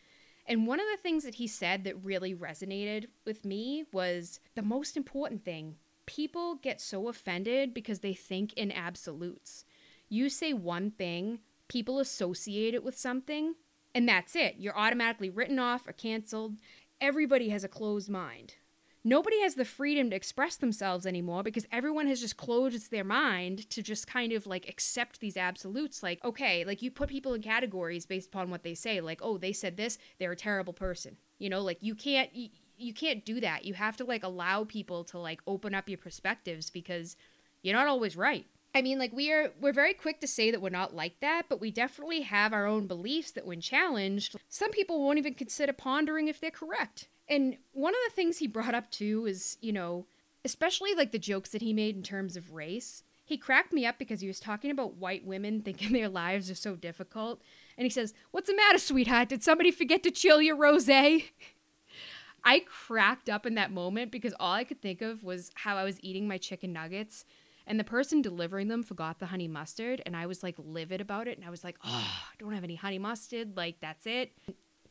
And 0.47 0.67
one 0.67 0.81
of 0.81 0.87
the 0.91 1.01
things 1.01 1.25
that 1.25 1.37
he 1.37 1.47
said 1.47 1.85
that 1.85 2.02
really 2.05 2.35
resonated 2.35 3.07
with 3.25 3.45
me 3.45 3.85
was 3.93 4.41
the 4.55 4.63
most 4.63 4.97
important 4.97 5.45
thing 5.45 5.76
people 6.05 6.57
get 6.57 6.81
so 6.81 7.09
offended 7.09 7.73
because 7.73 8.00
they 8.00 8.13
think 8.13 8.52
in 8.55 8.73
absolutes. 8.73 9.65
You 10.09 10.28
say 10.28 10.52
one 10.52 10.91
thing, 10.91 11.39
people 11.69 12.00
associate 12.00 12.75
it 12.75 12.83
with 12.83 12.99
something, 12.99 13.55
and 13.95 14.09
that's 14.09 14.35
it. 14.35 14.57
You're 14.59 14.76
automatically 14.76 15.31
written 15.31 15.59
off 15.59 15.87
or 15.87 15.93
canceled. 15.93 16.57
Everybody 17.00 17.50
has 17.50 17.63
a 17.65 17.69
closed 17.69 18.11
mind. 18.11 18.57
Nobody 19.04 19.41
has 19.41 19.56
the 19.56 19.65
freedom 19.65 20.10
to 20.10 20.17
express 20.17 20.56
themselves 20.56 21.06
anymore 21.06 21.43
because 21.43 21.67
everyone 21.73 22.06
has 22.06 22.21
just 22.21 22.36
closed 22.36 22.91
their 22.91 23.02
mind 23.02 23.69
to 23.71 23.82
just 23.82 24.06
kind 24.06 24.32
of 24.32 24.47
like 24.47 24.69
accept 24.69 25.19
these 25.19 25.36
absolutes. 25.36 26.02
Like, 26.02 26.25
okay, 26.25 26.65
like 26.65 26.82
you 26.82 26.91
put 26.91 27.08
people 27.08 27.34
in 27.34 27.43
categories 27.43 28.06
based 28.06 28.28
upon 28.28 28.50
what 28.50 28.62
they 28.62 28.75
say. 28.75 29.00
Like, 29.00 29.21
oh, 29.21 29.38
they 29.38 29.52
said 29.52 29.76
this, 29.76 29.99
they're 30.19 30.32
a 30.32 30.36
terrible 30.36 30.73
person. 30.73 31.17
You 31.38 31.50
know, 31.50 31.60
like 31.60 31.78
you 31.80 31.95
can't. 31.95 32.34
You, 32.34 32.49
you 32.78 32.93
can't 32.93 33.25
do 33.25 33.41
that. 33.41 33.65
You 33.65 33.75
have 33.75 33.97
to 33.99 34.04
like 34.04 34.25
allow 34.25 34.65
people 34.65 35.04
to 35.04 35.19
like 35.19 35.41
open 35.47 35.73
up 35.73 35.88
your 35.88 35.99
perspectives 35.99 36.69
because 36.69 37.17
you're 37.62 37.76
not 37.76 37.86
always 37.86 38.17
right. 38.17 38.47
I 38.75 38.82
mean, 38.82 38.99
like 38.99 39.12
we 39.12 39.30
are 39.30 39.52
we're 39.60 39.73
very 39.73 39.95
quick 39.95 40.21
to 40.21 40.26
say 40.26 40.50
that 40.50 40.62
we're 40.62 40.71
not 40.71 40.95
like 40.95 41.21
that, 41.21 41.45
but 41.49 41.60
we 41.60 41.71
definitely 41.71 42.23
have 42.23 42.52
our 42.52 42.67
own 42.67 42.86
beliefs 42.86 43.30
that 43.32 43.47
when 43.47 43.60
challenged, 43.60 44.36
some 44.49 44.71
people 44.71 45.02
won't 45.02 45.19
even 45.19 45.34
consider 45.34 45.73
pondering 45.73 46.28
if 46.28 46.41
they're 46.41 46.50
correct. 46.50 47.08
And 47.28 47.56
one 47.73 47.95
of 47.95 48.00
the 48.06 48.15
things 48.15 48.39
he 48.39 48.47
brought 48.47 48.75
up 48.75 48.91
too 48.91 49.26
is, 49.26 49.56
you 49.61 49.73
know, 49.73 50.06
especially 50.45 50.95
like 50.95 51.13
the 51.13 51.19
jokes 51.19 51.50
that 51.50 51.63
he 51.63 51.73
made 51.73 51.97
in 51.97 52.02
terms 52.02 52.37
of 52.37 52.52
race. 52.52 53.02
He 53.25 53.39
cracked 53.39 53.73
me 53.73 53.87
up 53.87 53.99
because 53.99 54.21
he 54.21 54.26
was 54.26 54.41
talking 54.41 54.71
about 54.71 54.97
white 54.97 55.25
women 55.25 55.63
thinking 55.63 55.93
their 55.93 56.08
lives 56.08 56.50
are 56.50 56.56
so 56.56 56.75
difficult. 56.75 57.41
And 57.78 57.85
he 57.85 57.91
says, 57.91 58.13
What's 58.30 58.49
the 58.49 58.56
matter, 58.56 58.78
sweetheart? 58.78 59.28
Did 59.28 59.43
somebody 59.43 59.71
forget 59.71 60.02
to 60.02 60.11
chill 60.11 60.43
your 60.43 60.56
rose? 60.56 60.89
I 62.45 62.65
cracked 62.67 63.30
up 63.30 63.47
in 63.47 63.54
that 63.54 63.71
moment 63.71 64.11
because 64.11 64.35
all 64.41 64.52
I 64.52 64.65
could 64.65 64.82
think 64.82 65.00
of 65.00 65.23
was 65.23 65.52
how 65.54 65.76
I 65.76 65.85
was 65.85 65.99
eating 66.02 66.26
my 66.26 66.39
chicken 66.39 66.73
nuggets 66.73 67.25
and 67.67 67.78
the 67.78 67.85
person 67.85 68.21
delivering 68.21 68.67
them 68.67 68.82
forgot 68.82 69.21
the 69.21 69.26
honey 69.26 69.47
mustard 69.47 70.02
and 70.04 70.17
I 70.17 70.26
was 70.26 70.43
like 70.43 70.56
livid 70.58 71.00
about 71.00 71.28
it 71.28 71.39
and 71.39 71.47
I 71.47 71.50
was 71.50 71.63
like, 71.63 71.78
"Oh, 71.85 71.89
I 72.30 72.35
don't 72.39 72.52
have 72.52 72.65
any 72.65 72.75
honey 72.75 72.99
mustard. 72.99 73.56
Like 73.56 73.76
that's 73.80 74.06
it." 74.06 74.32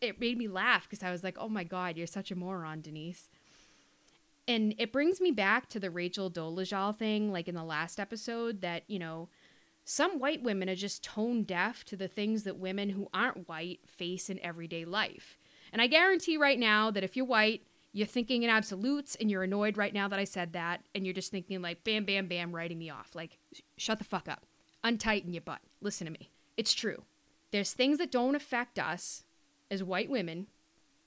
It 0.02 0.20
made 0.20 0.38
me 0.38 0.48
laugh 0.48 0.84
because 0.90 1.04
I 1.04 1.12
was 1.12 1.24
like, 1.24 1.38
"Oh 1.40 1.50
my 1.50 1.64
god, 1.64 1.96
you're 1.96 2.08
such 2.08 2.32
a 2.32 2.36
moron, 2.36 2.82
Denise." 2.82 3.30
And 4.48 4.74
it 4.78 4.92
brings 4.92 5.22
me 5.22 5.32
back 5.32 5.70
to 5.70 5.80
the 5.80 5.92
Rachel 5.92 6.30
Dolezal 6.30 6.96
thing 6.96 7.32
like 7.32 7.48
in 7.48 7.56
the 7.56 7.64
last 7.64 8.00
episode 8.00 8.62
that, 8.62 8.84
you 8.88 9.00
know, 9.00 9.30
some 9.86 10.20
white 10.20 10.44
women 10.44 10.70
are 10.70 10.76
just 10.76 11.04
tone 11.04 11.44
deaf 11.44 11.84
to 11.86 11.96
the 11.96 12.08
things 12.08 12.44
that 12.44 12.58
women 12.58 12.90
who 12.90 13.08
aren't 13.14 13.48
white 13.48 13.80
face 13.88 14.30
in 14.30 14.40
everyday 14.40 14.86
life. 14.86 15.38
And 15.72 15.82
I 15.82 15.88
guarantee 15.88 16.38
right 16.38 16.60
now 16.60 16.92
that 16.92 17.04
if 17.04 17.16
you're 17.16 17.26
white, 17.26 17.64
you're 17.94 18.08
thinking 18.08 18.44
in 18.44 18.50
absolutes 18.50 19.16
and 19.16 19.30
you're 19.30 19.44
annoyed 19.44 19.78
right 19.78 19.94
now 19.94 20.08
that 20.08 20.20
I 20.20 20.24
said 20.24 20.54
that. 20.54 20.82
And 20.94 21.06
you're 21.06 21.14
just 21.14 21.32
thinking, 21.32 21.62
like, 21.62 21.84
bam, 21.84 22.06
bam, 22.06 22.28
bam, 22.28 22.54
writing 22.54 22.80
me 22.80 22.90
off. 22.90 23.16
Like, 23.16 23.38
shut 23.78 23.98
the 23.98 24.04
fuck 24.04 24.28
up. 24.30 24.46
Untighten 24.84 25.34
your 25.34 25.42
butt. 25.42 25.62
Listen 25.82 26.06
to 26.06 26.12
me. 26.12 26.32
It's 26.58 26.74
true. 26.74 27.04
There's 27.52 27.74
things 27.74 27.98
that 27.98 28.12
don't 28.12 28.36
affect 28.36 28.80
us 28.80 29.24
as 29.72 29.84
white 29.84 30.10
women, 30.10 30.48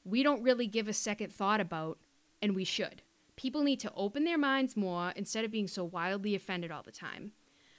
we 0.05 0.23
don't 0.23 0.43
really 0.43 0.67
give 0.67 0.89
a 0.89 0.93
second 0.93 1.33
thought 1.33 1.61
about, 1.61 1.99
and 2.43 2.57
we 2.57 2.65
should. 2.65 3.03
People 3.37 3.63
need 3.63 3.81
to 3.81 3.93
open 3.95 4.25
their 4.25 4.39
minds 4.39 4.77
more 4.77 5.13
instead 5.15 5.45
of 5.45 5.51
being 5.51 5.69
so 5.69 5.85
wildly 5.85 6.35
offended 6.35 6.73
all 6.73 6.83
the 6.83 6.91
time. 6.91 7.33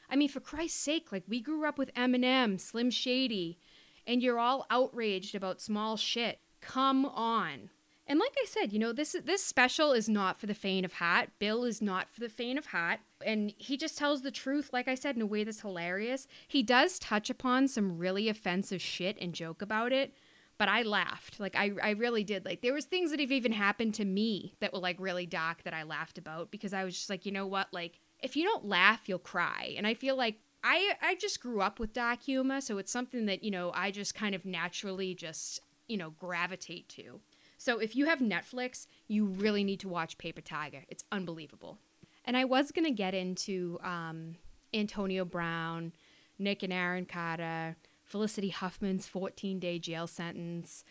I 0.10 0.16
mean, 0.16 0.30
for 0.30 0.40
Christ's 0.40 0.80
sake, 0.80 1.12
like, 1.12 1.24
we 1.28 1.42
grew 1.42 1.66
up 1.66 1.78
with 1.78 1.94
Eminem, 1.96 2.60
Slim 2.60 2.92
Shady, 2.92 3.58
and 4.06 4.22
you're 4.22 4.40
all 4.40 4.68
outraged 4.70 5.34
about 5.34 5.60
small 5.60 5.98
shit. 5.98 6.40
Come 6.62 7.06
on. 7.06 7.70
And 8.08 8.20
like 8.20 8.36
I 8.40 8.46
said, 8.46 8.72
you 8.72 8.78
know, 8.78 8.94
this 8.94 9.16
this 9.26 9.44
special 9.44 9.92
is 9.92 10.08
not 10.08 10.40
for 10.40 10.46
the 10.46 10.54
faint 10.54 10.86
of 10.86 10.94
heart. 10.94 11.30
Bill 11.40 11.64
is 11.64 11.82
not 11.82 12.08
for 12.08 12.20
the 12.20 12.30
faint 12.30 12.60
of 12.60 12.68
heart, 12.68 13.00
and 13.26 13.52
he 13.58 13.78
just 13.78 13.98
tells 13.98 14.22
the 14.22 14.30
truth 14.30 14.70
like 14.72 14.88
I 14.88 14.94
said 14.94 15.16
in 15.16 15.24
a 15.24 15.26
way 15.26 15.44
that's 15.44 15.62
hilarious. 15.62 16.28
He 16.48 16.62
does 16.62 17.00
touch 17.00 17.32
upon 17.32 17.68
some 17.68 17.98
really 17.98 18.30
offensive 18.30 18.80
shit 18.80 19.18
and 19.20 19.34
joke 19.34 19.60
about 19.60 19.92
it, 19.92 20.14
but 20.58 20.70
I 20.70 20.84
laughed. 20.84 21.40
Like 21.40 21.56
I 21.56 21.72
I 21.82 21.92
really 21.92 22.24
did. 22.24 22.46
Like 22.46 22.62
there 22.62 22.74
was 22.74 22.86
things 22.86 23.12
that 23.12 23.20
have 23.20 23.32
even 23.32 23.52
happened 23.52 23.94
to 23.96 24.06
me 24.06 24.56
that 24.60 24.74
were 24.74 24.80
like 24.80 24.98
really 25.00 25.26
dark 25.26 25.64
that 25.64 25.74
I 25.74 25.84
laughed 25.84 26.18
about 26.18 26.52
because 26.52 26.74
I 26.74 26.84
was 26.84 26.96
just 26.96 27.10
like, 27.10 27.26
you 27.26 27.32
know 27.32 27.48
what? 27.48 27.68
Like 27.72 28.00
if 28.20 28.36
you 28.36 28.44
don't 28.44 28.66
laugh, 28.66 29.08
you'll 29.08 29.20
cry. 29.20 29.74
And 29.78 29.86
I 29.86 29.94
feel 29.94 30.16
like 30.16 30.40
I 30.64 30.94
I 31.02 31.16
just 31.16 31.42
grew 31.42 31.62
up 31.62 31.80
with 31.80 31.94
dark 31.94 32.24
humor, 32.24 32.62
so 32.62 32.78
it's 32.78 32.92
something 32.92 33.26
that, 33.26 33.44
you 33.44 33.52
know, 33.52 33.72
I 33.76 33.92
just 33.92 34.16
kind 34.16 34.36
of 34.36 34.46
naturally 34.46 35.14
just 35.14 35.62
you 35.88 35.98
know, 35.98 36.12
gravitate 36.12 36.90
to. 36.90 37.22
So 37.58 37.80
if 37.80 37.96
you 37.96 38.06
have 38.06 38.20
Netflix, 38.20 38.88
you 39.08 39.26
really 39.26 39.64
need 39.64 39.80
to 39.82 39.90
watch 39.90 40.18
Paper 40.18 40.42
Tiger. 40.42 40.84
It's 40.90 41.04
unbelievable. 41.12 41.78
And 42.26 42.36
I 42.36 42.46
was 42.46 42.72
to 42.72 42.92
get 42.92 43.14
into 43.14 43.80
um, 43.84 44.36
Antonio 44.74 45.26
Brown, 45.26 45.94
Nick 46.40 46.64
and 46.64 46.74
Aaron 46.74 47.06
Carter, 47.06 47.76
Felicity 48.06 48.50
Huffman's 48.50 49.08
14 49.08 49.60
day 49.60 49.80
jail 49.80 50.08
sentence. 50.08 50.84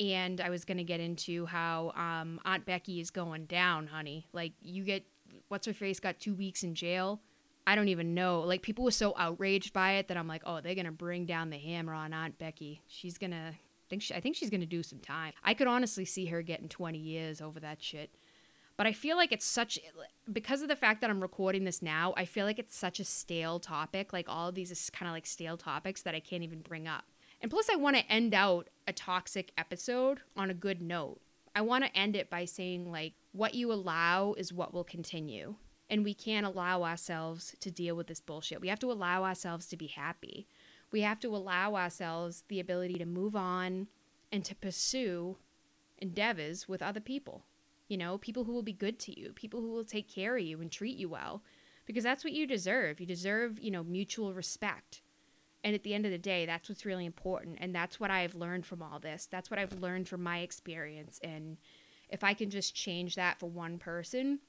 And 0.00 0.40
I 0.40 0.50
was 0.50 0.64
going 0.64 0.78
to 0.78 0.84
get 0.84 0.98
into 0.98 1.46
how 1.46 1.92
um, 1.94 2.40
Aunt 2.44 2.64
Becky 2.64 3.00
is 3.00 3.10
going 3.10 3.46
down, 3.46 3.86
honey. 3.86 4.26
Like, 4.32 4.52
you 4.60 4.82
get 4.82 5.04
what's 5.48 5.66
her 5.66 5.72
face 5.72 6.00
got 6.00 6.18
two 6.18 6.34
weeks 6.34 6.62
in 6.62 6.74
jail. 6.74 7.20
I 7.66 7.74
don't 7.74 7.88
even 7.88 8.14
know. 8.14 8.40
Like 8.40 8.62
people 8.62 8.84
were 8.84 8.90
so 8.90 9.14
outraged 9.16 9.72
by 9.72 9.92
it 9.92 10.08
that 10.08 10.16
I'm 10.16 10.28
like, 10.28 10.42
oh, 10.44 10.60
they're 10.60 10.74
gonna 10.74 10.92
bring 10.92 11.26
down 11.26 11.50
the 11.50 11.58
hammer 11.58 11.94
on 11.94 12.12
Aunt 12.12 12.38
Becky. 12.38 12.82
She's 12.88 13.18
gonna 13.18 13.54
think 13.88 14.02
she, 14.02 14.14
I 14.14 14.20
think 14.20 14.36
she's 14.36 14.50
gonna 14.50 14.66
do 14.66 14.82
some 14.82 14.98
time. 14.98 15.32
I 15.42 15.54
could 15.54 15.66
honestly 15.66 16.04
see 16.04 16.26
her 16.26 16.42
getting 16.42 16.68
20 16.68 16.98
years 16.98 17.40
over 17.40 17.60
that 17.60 17.82
shit. 17.82 18.10
But 18.76 18.86
I 18.86 18.92
feel 18.92 19.16
like 19.16 19.30
it's 19.30 19.46
such 19.46 19.78
because 20.32 20.62
of 20.62 20.68
the 20.68 20.76
fact 20.76 21.00
that 21.00 21.10
I'm 21.10 21.20
recording 21.20 21.64
this 21.64 21.80
now. 21.80 22.12
I 22.16 22.24
feel 22.24 22.44
like 22.44 22.58
it's 22.58 22.76
such 22.76 22.98
a 22.98 23.04
stale 23.04 23.60
topic. 23.60 24.12
Like 24.12 24.26
all 24.28 24.48
of 24.48 24.54
these 24.54 24.70
is 24.70 24.90
kind 24.90 25.08
of 25.08 25.14
like 25.14 25.26
stale 25.26 25.56
topics 25.56 26.02
that 26.02 26.14
I 26.14 26.20
can't 26.20 26.42
even 26.42 26.60
bring 26.60 26.88
up. 26.88 27.04
And 27.40 27.50
plus, 27.50 27.68
I 27.70 27.76
want 27.76 27.96
to 27.96 28.10
end 28.10 28.34
out 28.34 28.68
a 28.88 28.92
toxic 28.92 29.52
episode 29.56 30.20
on 30.36 30.50
a 30.50 30.54
good 30.54 30.80
note. 30.80 31.20
I 31.54 31.60
want 31.60 31.84
to 31.84 31.96
end 31.96 32.16
it 32.16 32.30
by 32.30 32.46
saying 32.46 32.90
like 32.90 33.12
what 33.32 33.54
you 33.54 33.72
allow 33.72 34.34
is 34.36 34.52
what 34.52 34.74
will 34.74 34.84
continue 34.84 35.56
and 35.88 36.04
we 36.04 36.14
can't 36.14 36.46
allow 36.46 36.82
ourselves 36.82 37.54
to 37.60 37.70
deal 37.70 37.94
with 37.94 38.06
this 38.06 38.20
bullshit. 38.20 38.60
We 38.60 38.68
have 38.68 38.78
to 38.80 38.90
allow 38.90 39.24
ourselves 39.24 39.66
to 39.68 39.76
be 39.76 39.86
happy. 39.86 40.46
We 40.90 41.02
have 41.02 41.20
to 41.20 41.28
allow 41.28 41.74
ourselves 41.76 42.44
the 42.48 42.60
ability 42.60 42.94
to 42.94 43.06
move 43.06 43.36
on 43.36 43.88
and 44.32 44.44
to 44.44 44.54
pursue 44.54 45.36
endeavors 45.98 46.68
with 46.68 46.82
other 46.82 47.00
people. 47.00 47.44
You 47.88 47.98
know, 47.98 48.18
people 48.18 48.44
who 48.44 48.52
will 48.52 48.62
be 48.62 48.72
good 48.72 48.98
to 49.00 49.18
you, 49.18 49.32
people 49.32 49.60
who 49.60 49.70
will 49.70 49.84
take 49.84 50.08
care 50.08 50.36
of 50.36 50.42
you 50.42 50.60
and 50.60 50.70
treat 50.70 50.96
you 50.96 51.08
well, 51.08 51.42
because 51.86 52.04
that's 52.04 52.24
what 52.24 52.32
you 52.32 52.46
deserve. 52.46 53.00
You 53.00 53.06
deserve, 53.06 53.58
you 53.60 53.70
know, 53.70 53.84
mutual 53.84 54.32
respect. 54.32 55.02
And 55.62 55.74
at 55.74 55.82
the 55.82 55.94
end 55.94 56.04
of 56.04 56.12
the 56.12 56.18
day, 56.18 56.44
that's 56.46 56.68
what's 56.68 56.84
really 56.84 57.06
important. 57.06 57.58
And 57.60 57.74
that's 57.74 57.98
what 57.98 58.10
I've 58.10 58.34
learned 58.34 58.66
from 58.66 58.82
all 58.82 58.98
this. 58.98 59.26
That's 59.30 59.50
what 59.50 59.58
I've 59.58 59.80
learned 59.80 60.08
from 60.08 60.22
my 60.22 60.40
experience. 60.40 61.18
And 61.22 61.56
if 62.10 62.22
I 62.22 62.34
can 62.34 62.50
just 62.50 62.74
change 62.74 63.16
that 63.16 63.38
for 63.38 63.48
one 63.48 63.78
person, 63.78 64.40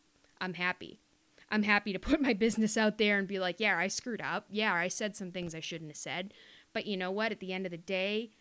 I'm 0.41 0.53
happy. 0.53 0.99
I'm 1.49 1.63
happy 1.63 1.93
to 1.93 1.99
put 1.99 2.21
my 2.21 2.33
business 2.33 2.75
out 2.77 2.97
there 2.97 3.17
and 3.17 3.27
be 3.27 3.39
like, 3.39 3.59
yeah, 3.59 3.77
I 3.77 3.87
screwed 3.87 4.21
up. 4.21 4.45
Yeah, 4.49 4.73
I 4.73 4.89
said 4.89 5.15
some 5.15 5.31
things 5.31 5.55
I 5.55 5.61
shouldn't 5.61 5.91
have 5.91 5.97
said. 5.97 6.33
But 6.73 6.85
you 6.85 6.97
know 6.97 7.11
what? 7.11 7.31
At 7.31 7.39
the 7.39 7.53
end 7.53 7.65
of 7.65 7.71
the 7.71 7.77
day, 7.77 8.31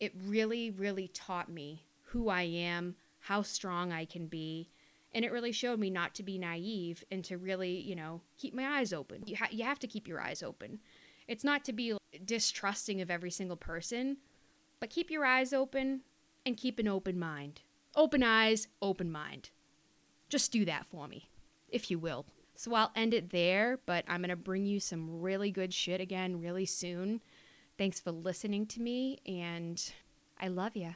it 0.00 0.12
really, 0.26 0.70
really 0.70 1.08
taught 1.08 1.48
me 1.48 1.86
who 2.06 2.28
I 2.28 2.42
am, 2.42 2.96
how 3.20 3.42
strong 3.42 3.92
I 3.92 4.04
can 4.04 4.26
be. 4.26 4.70
And 5.12 5.24
it 5.24 5.32
really 5.32 5.52
showed 5.52 5.78
me 5.78 5.90
not 5.90 6.14
to 6.16 6.22
be 6.22 6.38
naive 6.38 7.02
and 7.10 7.24
to 7.24 7.38
really, 7.38 7.80
you 7.80 7.96
know, 7.96 8.20
keep 8.36 8.54
my 8.54 8.78
eyes 8.78 8.92
open. 8.92 9.22
You, 9.26 9.36
ha- 9.36 9.48
you 9.50 9.64
have 9.64 9.78
to 9.80 9.86
keep 9.86 10.06
your 10.06 10.20
eyes 10.20 10.42
open. 10.42 10.80
It's 11.26 11.44
not 11.44 11.64
to 11.64 11.72
be 11.72 11.96
distrusting 12.24 13.00
of 13.00 13.10
every 13.10 13.30
single 13.30 13.56
person, 13.56 14.18
but 14.80 14.90
keep 14.90 15.10
your 15.10 15.24
eyes 15.24 15.52
open 15.52 16.02
and 16.44 16.56
keep 16.56 16.78
an 16.78 16.88
open 16.88 17.18
mind. 17.18 17.62
Open 17.96 18.22
eyes, 18.22 18.68
open 18.80 19.10
mind. 19.10 19.50
Just 20.28 20.52
do 20.52 20.64
that 20.66 20.86
for 20.86 21.08
me, 21.08 21.30
if 21.68 21.90
you 21.90 21.98
will. 21.98 22.26
So 22.54 22.74
I'll 22.74 22.92
end 22.96 23.14
it 23.14 23.30
there, 23.30 23.78
but 23.86 24.04
I'm 24.08 24.20
going 24.20 24.30
to 24.30 24.36
bring 24.36 24.66
you 24.66 24.80
some 24.80 25.20
really 25.20 25.50
good 25.50 25.72
shit 25.72 26.00
again 26.00 26.40
really 26.40 26.66
soon. 26.66 27.20
Thanks 27.76 28.00
for 28.00 28.10
listening 28.10 28.66
to 28.66 28.80
me, 28.80 29.18
and 29.24 29.80
I 30.40 30.48
love 30.48 30.76
you. 30.76 30.94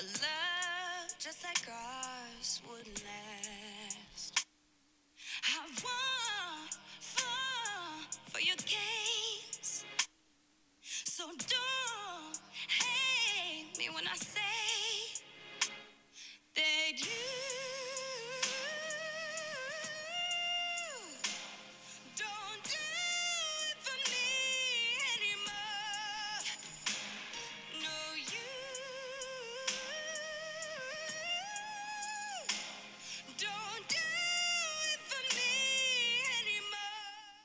A 0.00 0.02
love 0.02 1.12
just 1.18 1.44
like 1.44 1.68
ours 1.68 2.62
would 2.66 2.88
last. 3.04 4.46
I 5.44 5.58
won't 5.84 6.74
fall 7.00 8.08
for 8.30 8.40
your 8.40 8.56
games. 8.56 9.84
So 10.82 11.24
don't 11.26 12.40
hate 12.80 13.78
me 13.78 13.90
when 13.94 14.08
I 14.08 14.16
say. 14.16 14.49